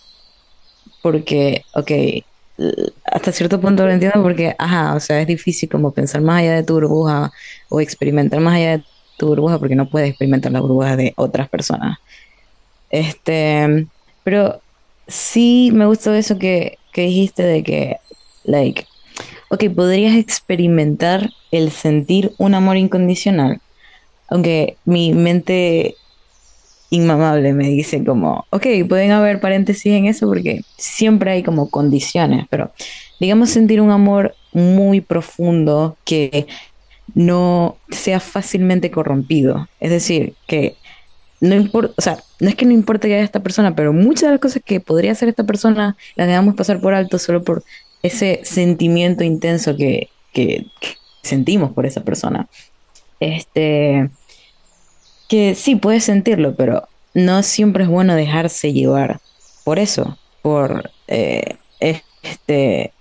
[1.03, 1.91] porque, ok,
[3.05, 6.55] hasta cierto punto lo entiendo porque, ajá, o sea, es difícil como pensar más allá
[6.57, 7.31] de tu burbuja
[7.69, 8.85] o experimentar más allá de
[9.17, 11.99] tu burbuja porque no puedes experimentar la burbuja de otras personas.
[12.91, 13.87] Este,
[14.25, 14.61] pero
[15.07, 17.97] sí me gustó eso que, que dijiste de que,
[18.45, 18.87] like,
[19.49, 23.61] ok, podrías experimentar el sentir un amor incondicional,
[24.29, 25.97] aunque mi mente
[26.91, 32.47] inmamable me dice como, ok, pueden haber paréntesis en eso porque siempre hay como condiciones,
[32.49, 32.73] pero
[33.21, 36.47] digamos sentir un amor muy profundo que
[37.15, 39.69] no sea fácilmente corrompido.
[39.81, 40.77] Es decir, que
[41.41, 44.23] no importa, o sea, no es que no importe que haya esta persona, pero muchas
[44.23, 47.65] de las cosas que podría hacer esta persona las dejamos pasar por alto solo por
[48.03, 50.67] ese sentimiento intenso que, que,
[51.23, 52.49] sentimos por esa persona.
[53.21, 54.09] Este,
[55.29, 59.21] que sí, puedes sentirlo, pero no siempre es bueno dejarse llevar
[59.65, 62.93] por eso, por eh, este,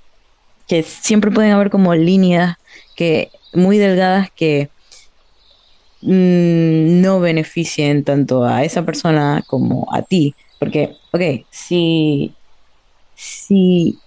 [0.68, 2.58] que siempre pueden haber como líneas
[2.96, 4.70] que muy delgadas que
[6.02, 10.36] mm, no beneficien tanto a esa persona como a ti.
[10.60, 12.34] Porque, ok, si,
[13.16, 14.00] si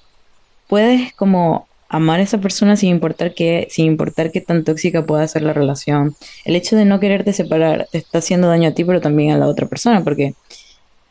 [0.70, 5.26] puedes como amar a esa persona sin importar que, sin importar qué tan tóxica pueda
[5.26, 6.14] ser la relación,
[6.44, 9.38] el hecho de no quererte separar te está haciendo daño a ti, pero también a
[9.38, 10.34] la otra persona, porque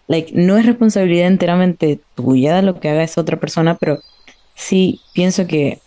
[0.07, 3.99] like, no es responsabilidad enteramente tuya de lo que haga esa otra persona, pero
[4.55, 5.79] sí pienso que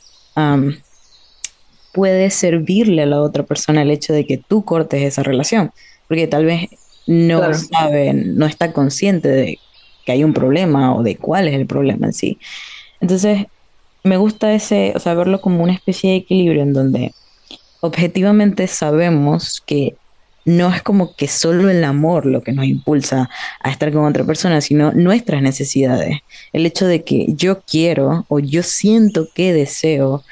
[1.93, 5.73] puede servirle a la otra persona el hecho de que tú cortes esa relación,
[6.09, 6.69] porque tal vez
[7.07, 9.59] no sabe, no está consciente de
[10.05, 12.39] que hay un problema o de cuál es el problema en sí.
[13.01, 13.47] Entonces,
[14.05, 17.15] me gusta ese, o sea, verlo como una especie de equilibrio en donde
[17.81, 19.97] objetivamente sabemos que
[20.45, 23.31] no es como que solo el amor lo que nos impulsa
[23.61, 26.19] a estar con otra persona, sino nuestras necesidades.
[26.53, 30.25] El hecho de que yo quiero o yo siento que deseo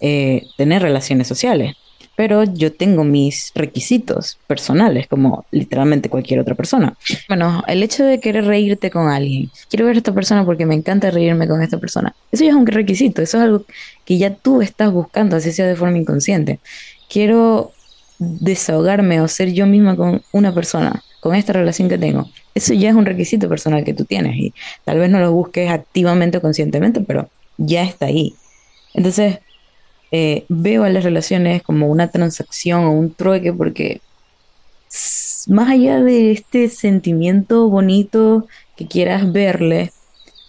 [0.00, 1.74] eh, tener relaciones sociales,
[2.16, 6.96] pero yo tengo mis requisitos personales, como literalmente cualquier otra persona.
[7.28, 10.74] Bueno, el hecho de querer reírte con alguien, quiero ver a esta persona porque me
[10.74, 13.64] encanta reírme con esta persona, eso ya es un requisito, eso es algo
[14.04, 16.58] que ya tú estás buscando, así sea de forma inconsciente.
[17.08, 17.72] Quiero
[18.18, 22.28] desahogarme o ser yo misma con una persona, con esta relación que tengo.
[22.54, 24.54] Eso ya es un requisito personal que tú tienes y
[24.84, 28.34] tal vez no lo busques activamente o conscientemente, pero ya está ahí.
[28.94, 29.38] Entonces,
[30.12, 34.00] eh, veo a las relaciones como una transacción o un trueque porque
[35.48, 38.46] más allá de este sentimiento bonito
[38.76, 39.92] que quieras verle,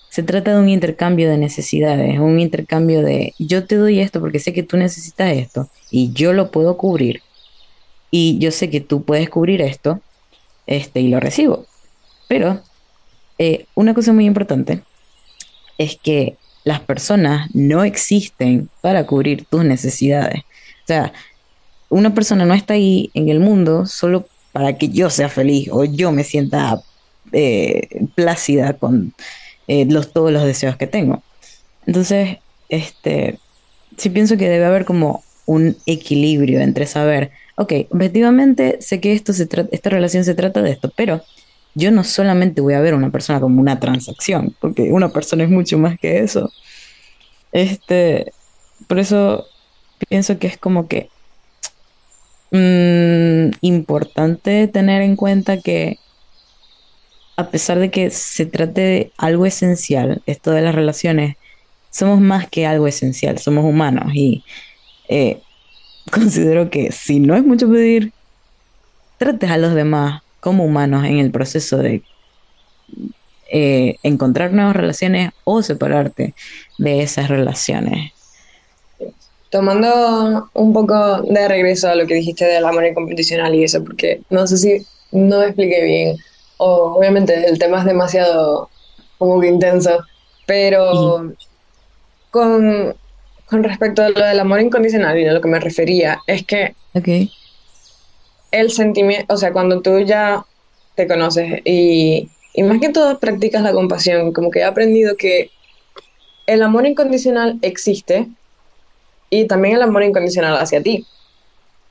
[0.09, 4.39] se trata de un intercambio de necesidades, un intercambio de yo te doy esto porque
[4.39, 7.21] sé que tú necesitas esto y yo lo puedo cubrir
[8.09, 10.01] y yo sé que tú puedes cubrir esto
[10.65, 11.65] este, y lo recibo.
[12.27, 12.61] Pero
[13.37, 14.81] eh, una cosa muy importante
[15.77, 16.37] es que
[16.67, 20.41] las personas no existen para cubrir tus necesidades.
[20.41, 21.13] O sea,
[21.87, 25.85] una persona no está ahí en el mundo solo para que yo sea feliz o
[25.85, 26.81] yo me sienta
[27.31, 29.13] eh, plácida con
[29.69, 31.23] eh, los, todos los deseos que tengo.
[31.85, 33.39] Entonces, este,
[33.95, 39.31] sí pienso que debe haber como un equilibrio entre saber, ok, objetivamente sé que esto
[39.31, 41.21] se esta relación se trata de esto, pero
[41.77, 45.43] yo no solamente voy a ver a una persona como una transacción, porque una persona
[45.43, 46.51] es mucho más que eso.
[47.51, 48.33] Este,
[48.87, 49.45] por eso
[50.09, 51.09] pienso que es como que
[52.49, 55.99] mm, importante tener en cuenta que
[57.35, 61.37] a pesar de que se trate de algo esencial, esto de las relaciones,
[61.91, 64.43] somos más que algo esencial, somos humanos y
[65.09, 65.41] eh,
[66.11, 68.13] considero que si no es mucho pedir,
[69.19, 72.03] trates a los demás como humanos en el proceso de
[73.49, 76.33] eh, encontrar nuevas relaciones o separarte
[76.77, 78.11] de esas relaciones.
[79.49, 84.21] Tomando un poco de regreso a lo que dijiste del amor incondicional y eso, porque
[84.29, 86.17] no sé si no me expliqué bien,
[86.57, 88.69] o obviamente el tema es demasiado
[89.17, 89.97] como que intenso,
[90.45, 91.31] pero
[92.29, 92.95] con,
[93.45, 96.75] con respecto a lo del amor incondicional y a lo que me refería, es que
[96.93, 97.31] okay
[98.51, 100.45] el sentimiento, o sea, cuando tú ya
[100.95, 102.29] te conoces y,
[102.63, 105.51] más que todo practicas la compasión, como que he aprendido que
[106.47, 108.27] el amor incondicional existe
[109.29, 111.05] y también el amor incondicional hacia ti.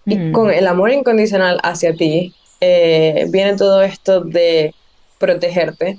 [0.07, 0.33] Y mm.
[0.33, 4.75] con el amor incondicional hacia ti eh, viene todo esto de
[5.19, 5.99] protegerte,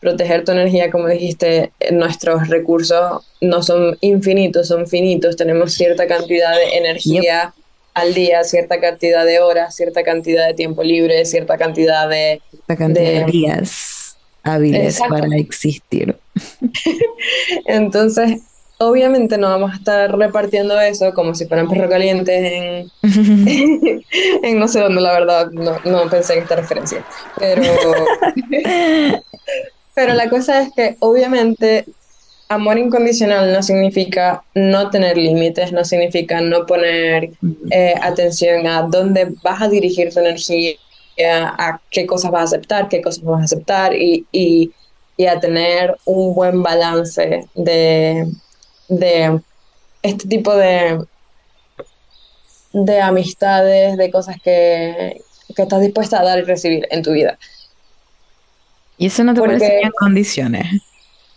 [0.00, 6.54] proteger tu energía, como dijiste, nuestros recursos no son infinitos, son finitos, tenemos cierta cantidad
[6.54, 7.52] de energía
[8.00, 13.24] al día cierta cantidad de horas, cierta cantidad de tiempo libre, cierta cantidad de, de...
[13.26, 16.16] días hábiles para existir.
[17.66, 18.42] Entonces,
[18.78, 22.90] obviamente no vamos a estar repartiendo eso como si fueran perros calientes en,
[24.42, 27.04] en no sé dónde, la verdad, no, no pensé en esta referencia.
[27.38, 27.62] Pero,
[29.94, 31.84] pero la cosa es que obviamente
[32.48, 37.30] amor incondicional no significa no tener límites, no significa no poner
[37.70, 40.74] eh, atención a dónde vas a dirigir tu energía,
[41.20, 44.72] a qué cosas vas a aceptar, qué cosas no vas a aceptar y, y,
[45.26, 48.26] a tener un buen balance de,
[48.88, 49.40] de
[50.02, 51.04] este tipo de,
[52.72, 55.20] de amistades, de cosas que,
[55.56, 57.36] que estás dispuesta a dar y recibir en tu vida.
[58.96, 60.66] ¿Y eso no te Porque- parecería en condiciones?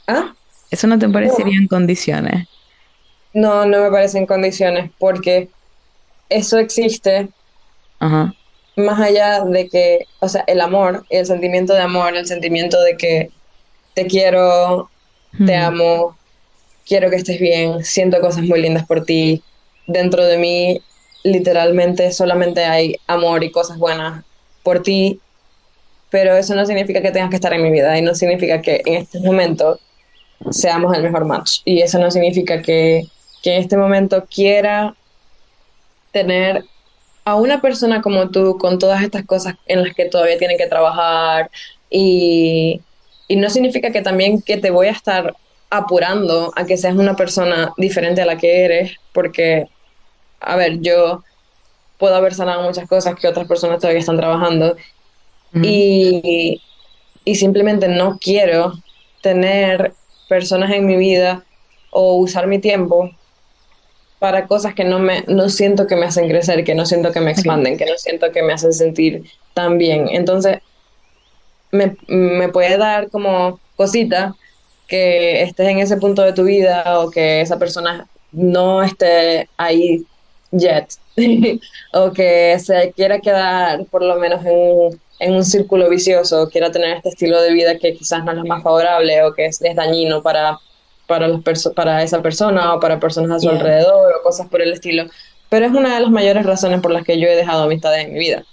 [0.07, 0.33] ¿Ah?
[0.71, 2.47] ¿Eso no te parecería en condiciones?
[3.33, 5.49] No, no me parecen condiciones, porque
[6.29, 7.29] eso existe
[7.99, 8.33] Ajá.
[8.77, 12.95] más allá de que, o sea, el amor, el sentimiento de amor, el sentimiento de
[12.97, 13.29] que
[13.93, 14.89] te quiero,
[15.45, 16.17] te amo,
[16.87, 19.43] quiero que estés bien, siento cosas muy lindas por ti.
[19.87, 20.81] Dentro de mí,
[21.23, 24.23] literalmente, solamente hay amor y cosas buenas
[24.63, 25.19] por ti,
[26.09, 28.81] pero eso no significa que tengas que estar en mi vida y no significa que
[28.85, 29.79] en este momento
[30.49, 31.59] seamos el mejor match.
[31.65, 33.07] Y eso no significa que,
[33.41, 34.95] que en este momento quiera
[36.11, 36.65] tener
[37.23, 40.67] a una persona como tú con todas estas cosas en las que todavía tienen que
[40.67, 41.51] trabajar.
[41.89, 42.81] Y,
[43.27, 45.35] y no significa que también que te voy a estar
[45.69, 49.67] apurando a que seas una persona diferente a la que eres, porque,
[50.41, 51.23] a ver, yo
[51.97, 54.75] puedo haber sanado muchas cosas que otras personas todavía están trabajando.
[55.53, 56.61] Y,
[57.25, 58.73] y simplemente no quiero
[59.21, 59.93] tener
[60.31, 61.43] personas en mi vida
[61.89, 63.11] o usar mi tiempo
[64.17, 67.19] para cosas que no me no siento que me hacen crecer, que no siento que
[67.19, 70.07] me expanden, que no siento que me hacen sentir tan bien.
[70.09, 70.59] Entonces,
[71.73, 74.33] me, me puede dar como cosita
[74.87, 80.05] que estés en ese punto de tu vida o que esa persona no esté ahí
[80.51, 80.87] yet
[81.93, 86.71] o que se quiera quedar por lo menos en un, en un círculo vicioso, quiera
[86.71, 89.61] tener este estilo de vida que quizás no es lo más favorable o que es,
[89.61, 90.57] es dañino para,
[91.07, 93.57] para, las perso- para esa persona o para personas a su Yeah.
[93.59, 95.05] alrededor o cosas por el estilo.
[95.49, 98.13] Pero es una de las mayores razones por las que yo he dejado amistades en
[98.13, 98.43] mi vida.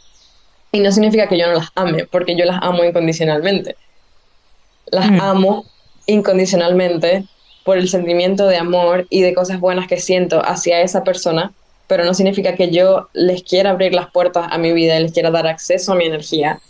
[0.73, 3.77] Y no significa que yo no las ame, porque yo las amo incondicionalmente.
[4.91, 5.21] Las Mm.
[5.21, 5.65] amo
[6.07, 7.25] incondicionalmente
[7.65, 11.53] por el sentimiento de amor y de cosas buenas que siento hacia esa persona,
[11.89, 15.13] pero no significa que yo les quiera abrir las puertas a mi vida y les
[15.13, 16.61] quiera dar acceso a mi energía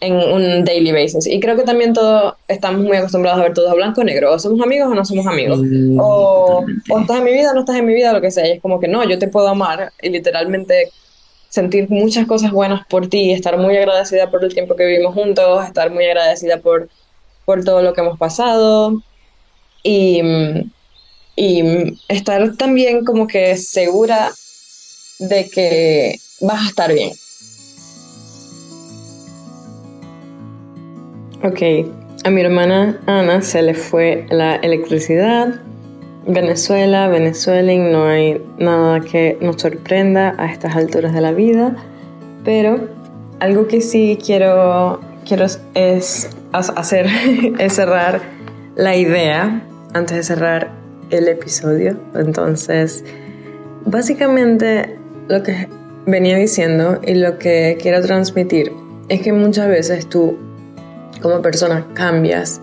[0.00, 1.26] en un daily basis.
[1.26, 4.38] Y creo que también todo estamos muy acostumbrados a ver todo blanco o negro, o
[4.38, 5.58] somos amigos o no somos amigos.
[5.98, 8.46] O, o estás en mi vida o no estás en mi vida, lo que sea.
[8.46, 10.90] Y es como que no, yo te puedo amar y literalmente
[11.48, 15.64] sentir muchas cosas buenas por ti, estar muy agradecida por el tiempo que vivimos juntos,
[15.64, 16.88] estar muy agradecida por,
[17.44, 19.00] por todo lo que hemos pasado
[19.82, 20.70] y, mm,
[21.36, 24.32] y estar también como que segura
[25.18, 27.10] de que vas a estar bien.
[31.42, 31.60] Ok,
[32.24, 35.60] a mi hermana Ana se le fue la electricidad.
[36.26, 41.76] Venezuela, Venezuela, no hay nada que nos sorprenda a estas alturas de la vida,
[42.44, 42.88] pero
[43.40, 47.06] algo que sí quiero, quiero es ha- hacer
[47.58, 48.22] es cerrar
[48.74, 49.62] la idea
[49.92, 50.70] antes de cerrar
[51.10, 51.96] el episodio.
[52.14, 53.04] Entonces,
[53.84, 54.98] básicamente
[55.28, 55.68] lo que
[56.06, 58.72] venía diciendo y lo que quiero transmitir
[59.08, 60.36] es que muchas veces tú
[61.20, 62.60] como persona cambias,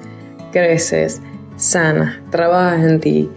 [0.51, 1.21] creces,
[1.55, 3.29] sanas, trabajas en ti,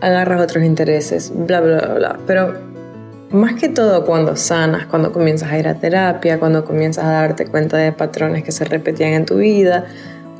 [0.00, 2.18] agarras otros intereses, bla, bla, bla, bla.
[2.26, 2.54] Pero
[3.30, 7.46] más que todo cuando sanas, cuando comienzas a ir a terapia, cuando comienzas a darte
[7.46, 9.86] cuenta de patrones que se repetían en tu vida,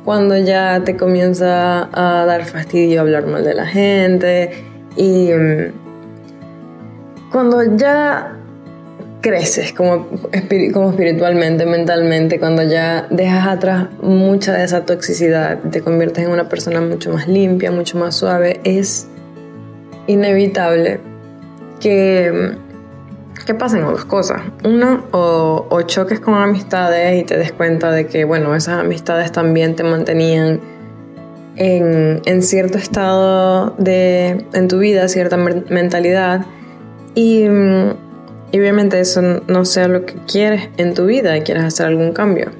[0.09, 4.49] cuando ya te comienza a dar fastidio hablar mal de la gente
[4.95, 8.35] y mm, cuando ya
[9.21, 10.07] creces como,
[10.73, 16.49] como espiritualmente, mentalmente, cuando ya dejas atrás mucha de esa toxicidad, te conviertes en una
[16.49, 19.07] persona mucho más limpia, mucho más suave, es
[20.07, 21.01] inevitable
[21.79, 22.55] que,
[23.43, 24.41] que pasen dos cosas.
[24.63, 29.31] Uno, o, o choques con amistades y te des cuenta de que, bueno, esas amistades
[29.31, 30.59] también te mantenían
[31.59, 36.45] en, cierto estado de, en tu vida, cierta mentalidad.
[37.15, 41.87] Y, y obviamente eso no sea lo que quieres en tu vida y quieres hacer
[41.87, 42.51] algún cambio.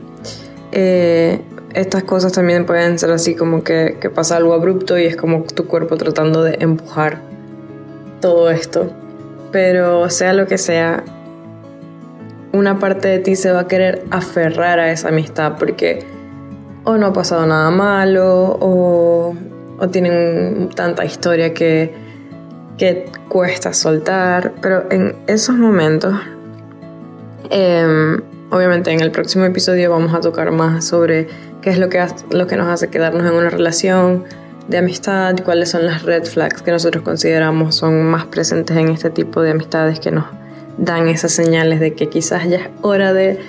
[0.71, 1.41] Eh,
[1.73, 5.65] estas cosas también pueden ser así como que pasa algo abrupto y es como tu
[5.65, 7.21] cuerpo tratando de empujar
[8.21, 8.91] todo esto.
[9.51, 11.03] Pero sea lo que sea,
[12.51, 16.05] una parte de ti se va a querer aferrar a esa amistad porque
[16.83, 19.35] o no ha pasado nada malo o,
[19.91, 21.93] tienen tanta historia que,
[22.77, 24.53] que cuesta soltar.
[24.61, 26.13] Pero en esos momentos,
[27.49, 28.19] em,
[28.49, 31.27] obviamente en el próximo episodio vamos a tocar más sobre
[31.61, 34.25] qué es lo que, lo que nos hace quedarnos en una relación
[34.69, 39.09] de amistad, cuáles son las red flags que nosotros consideramos son más presentes en este
[39.09, 40.25] tipo de amistades que nos
[40.77, 43.39] dan esas señales de que quizás ya es hora de,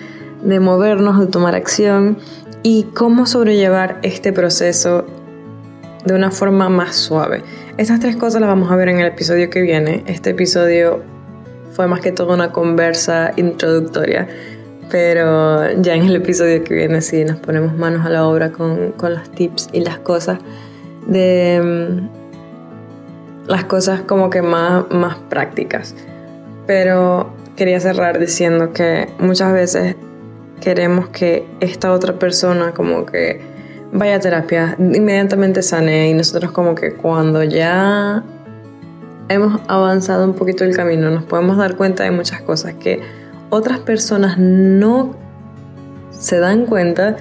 [0.42, 2.16] de movernos, de tomar acción
[2.62, 5.04] y cómo sobrellevar este proceso
[6.06, 7.42] de una forma más suave.
[7.76, 10.02] Estas tres cosas las vamos a ver en el episodio que viene.
[10.06, 11.02] Este episodio
[11.74, 14.26] fue más que todo una conversa introductoria.
[14.90, 18.92] Pero ya en el episodio que viene sí nos ponemos manos a la obra con,
[18.92, 20.38] con los tips y las cosas
[21.10, 25.94] de mm, las cosas como que más, más prácticas.
[26.66, 29.96] Pero quería cerrar diciendo que muchas veces
[30.60, 33.40] queremos que esta otra persona como que
[33.92, 38.22] vaya a terapia, inmediatamente sane y nosotros como que cuando ya
[39.28, 43.00] hemos avanzado un poquito el camino nos podemos dar cuenta de muchas cosas que
[43.50, 45.16] otras personas no
[46.10, 47.16] se dan cuenta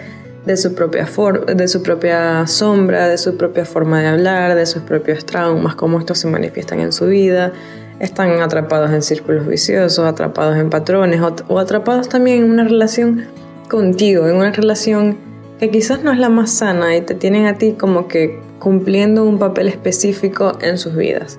[0.49, 1.07] de su propia
[1.55, 5.99] de su propia sombra, de su propia forma de hablar, de sus propios traumas, cómo
[5.99, 7.53] estos se manifiestan en su vida,
[7.99, 13.25] están atrapados en círculos viciosos, atrapados en patrones o, atrapados también en una relación
[13.69, 15.17] contigo, en una relación
[15.59, 19.25] que quizás no es la más sana y te tienen a ti como que cumpliendo
[19.25, 21.37] un papel específico en sus vidas.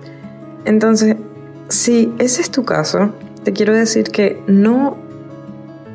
[0.66, 1.16] Entonces,
[1.68, 4.96] si ese es tu caso, te quiero decir que no,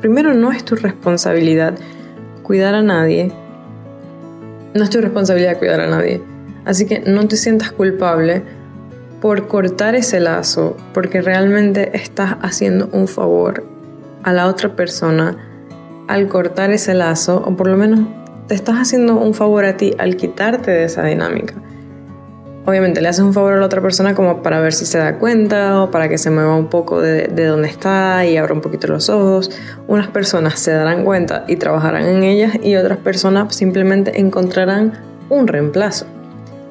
[0.02, 1.78] primero no es tu responsabilidad
[2.46, 3.32] cuidar a nadie,
[4.72, 6.22] no es tu responsabilidad cuidar a nadie.
[6.64, 8.42] Así que no te sientas culpable
[9.20, 13.64] por cortar ese lazo, porque realmente estás haciendo un favor
[14.22, 15.36] a la otra persona
[16.06, 18.06] al cortar ese lazo, o por lo menos
[18.46, 21.54] te estás haciendo un favor a ti al quitarte de esa dinámica.
[22.66, 25.18] Obviamente le haces un favor a la otra persona como para ver si se da
[25.18, 28.60] cuenta o para que se mueva un poco de, de donde está y abra un
[28.60, 29.50] poquito los ojos.
[29.86, 34.92] Unas personas se darán cuenta y trabajarán en ellas y otras personas simplemente encontrarán
[35.28, 36.06] un reemplazo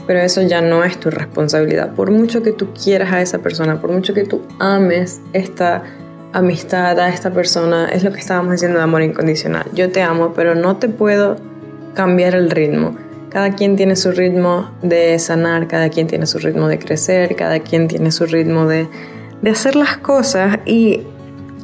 [0.08, 1.94] pero eso ya no es tu responsabilidad.
[1.94, 5.84] Por mucho que tú quieras a esa persona, por mucho que tú ames esta
[6.34, 9.66] amistad a esta persona, es lo que estábamos diciendo de amor incondicional.
[9.74, 11.38] Yo te amo, pero no te puedo
[11.94, 12.96] cambiar el ritmo.
[13.36, 17.60] Cada quien tiene su ritmo de sanar, cada quien tiene su ritmo de crecer, cada
[17.60, 18.88] quien tiene su ritmo de,
[19.42, 21.02] de hacer las cosas y,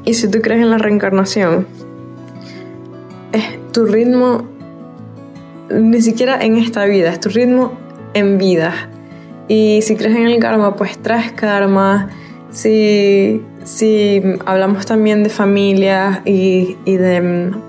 [0.03, 1.65] y si tú crees en la reencarnación,
[3.31, 4.49] es tu ritmo,
[5.69, 7.71] ni siquiera en esta vida, es tu ritmo
[8.15, 8.73] en vida.
[9.47, 12.09] Y si crees en el karma, pues traes karma.
[12.49, 17.61] Si, si hablamos también de familia y, y de mm,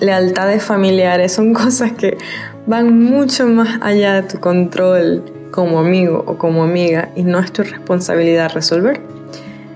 [0.00, 2.18] lealtades familiares, son cosas que
[2.66, 7.52] van mucho más allá de tu control como amigo o como amiga y no es
[7.52, 9.00] tu responsabilidad resolver.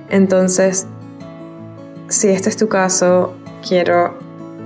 [0.09, 0.87] Entonces,
[2.09, 3.35] si este es tu caso,
[3.67, 4.19] quiero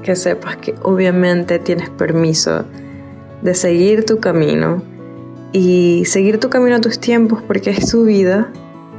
[0.02, 2.64] que sepas que obviamente tienes permiso
[3.42, 4.82] de seguir tu camino
[5.52, 8.50] y seguir tu camino a tus tiempos porque es tu vida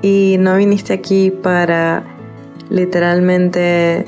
[0.02, 2.04] y no viniste aquí para
[2.70, 4.06] literalmente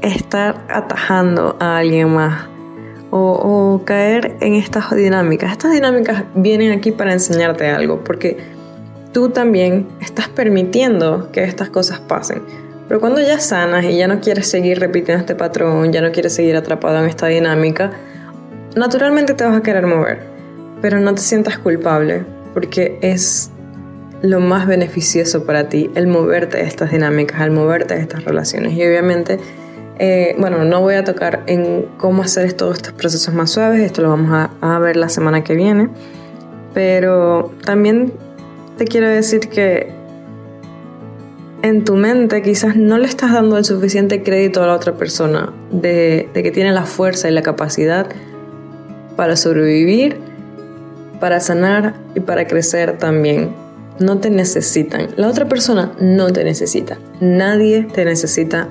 [0.00, 2.53] estar atajando a alguien más
[3.16, 5.52] o, caer en estas dinámicas.
[5.52, 8.38] Estas dinámicas vienen aquí para enseñarte algo porque
[9.12, 12.42] tú también estás permitiendo que estas cosas pasen.
[12.88, 16.34] Pero cuando ya sanas y ya no quieres seguir repitiendo este patrón, ya no quieres
[16.34, 17.92] seguir atrapado en esta dinámica,
[18.74, 20.18] naturalmente te vas a querer mover,
[20.82, 23.50] pero no te sientas culpable porque es
[24.22, 28.72] lo más beneficioso para ti el moverte de estas dinámicas, el moverte de estas relaciones.
[28.72, 29.38] Y obviamente,
[29.98, 34.02] eh, bueno, no voy a tocar en cómo hacer todos estos procesos más suaves, esto
[34.02, 35.88] lo vamos a, ver la semana que viene,
[36.72, 38.12] pero también
[38.76, 39.92] te quiero decir que
[41.62, 45.52] en tu mente quizás no le estás dando el suficiente crédito a la otra persona
[45.70, 48.06] de, de que tiene la fuerza y la capacidad
[49.16, 50.18] para sobrevivir,
[51.20, 53.50] para sanar y para crecer también.
[54.00, 55.08] No te necesitan.
[55.16, 56.98] La otra persona no te necesita.
[57.20, 58.68] Nadie te necesita.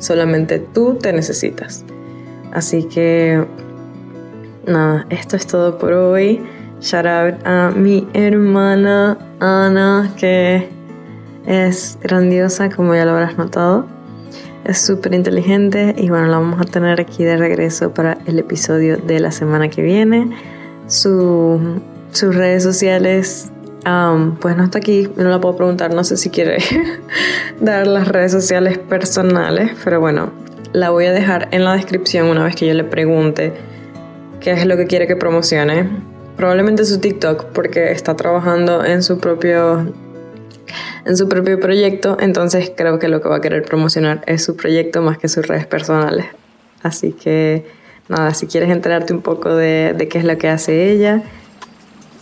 [0.00, 1.84] Solamente tú te necesitas.
[2.52, 3.46] Así que,
[4.66, 6.42] nada, esto es todo por hoy.
[6.80, 10.68] Shout out a mi hermana Ana, que
[11.46, 13.86] es grandiosa, como ya lo habrás notado
[14.64, 18.98] es súper inteligente y bueno, la vamos a tener aquí de regreso para el episodio
[18.98, 20.30] de la semana que viene.
[20.86, 23.50] sus redes sociales,
[23.82, 26.58] pues no está aquí, no la puedo preguntar, no sé si quiere
[27.60, 30.32] dar las redes sociales personales, pero bueno,
[30.72, 33.52] la voy a dejar en la descripción una vez que yo le pregunte
[34.40, 35.88] qué es lo que quiere que promocione.
[36.36, 39.92] Probablemente su TikTok, porque está trabajando en su propio
[41.04, 44.56] en su propio proyecto, entonces creo que lo que va a querer promocionar es su
[44.56, 46.26] proyecto más que sus redes personales.
[46.82, 47.66] Así que
[48.08, 51.22] nada, si quieres enterarte un poco de, de qué es lo que hace ella,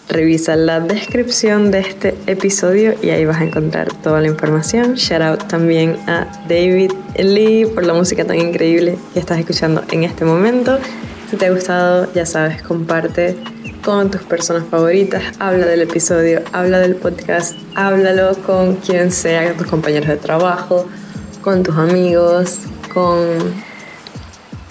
[0.09, 4.95] revisa la descripción de este episodio y ahí vas a encontrar toda la información.
[4.95, 10.05] Shout out también a David Lee por la música tan increíble que estás escuchando en
[10.05, 10.79] este momento.
[11.31, 13.37] Si te ha gustado, ya sabes, comparte
[13.85, 19.67] con tus personas favoritas, habla del episodio, habla del podcast, háblalo con quien sea, tus
[19.67, 20.87] compañeros de trabajo,
[21.43, 22.59] con tus amigos,
[22.93, 23.19] con,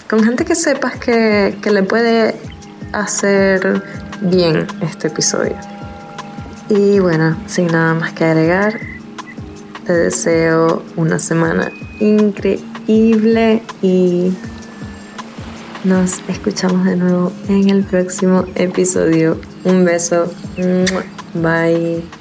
[0.09, 2.35] con gente que sepas que, que le puede
[2.91, 3.83] hacer
[4.21, 5.55] bien este episodio.
[6.69, 8.79] Y bueno, sin nada más que agregar,
[9.85, 14.33] te deseo una semana increíble y
[15.83, 19.39] nos escuchamos de nuevo en el próximo episodio.
[19.63, 20.31] Un beso.
[21.33, 22.16] Bye.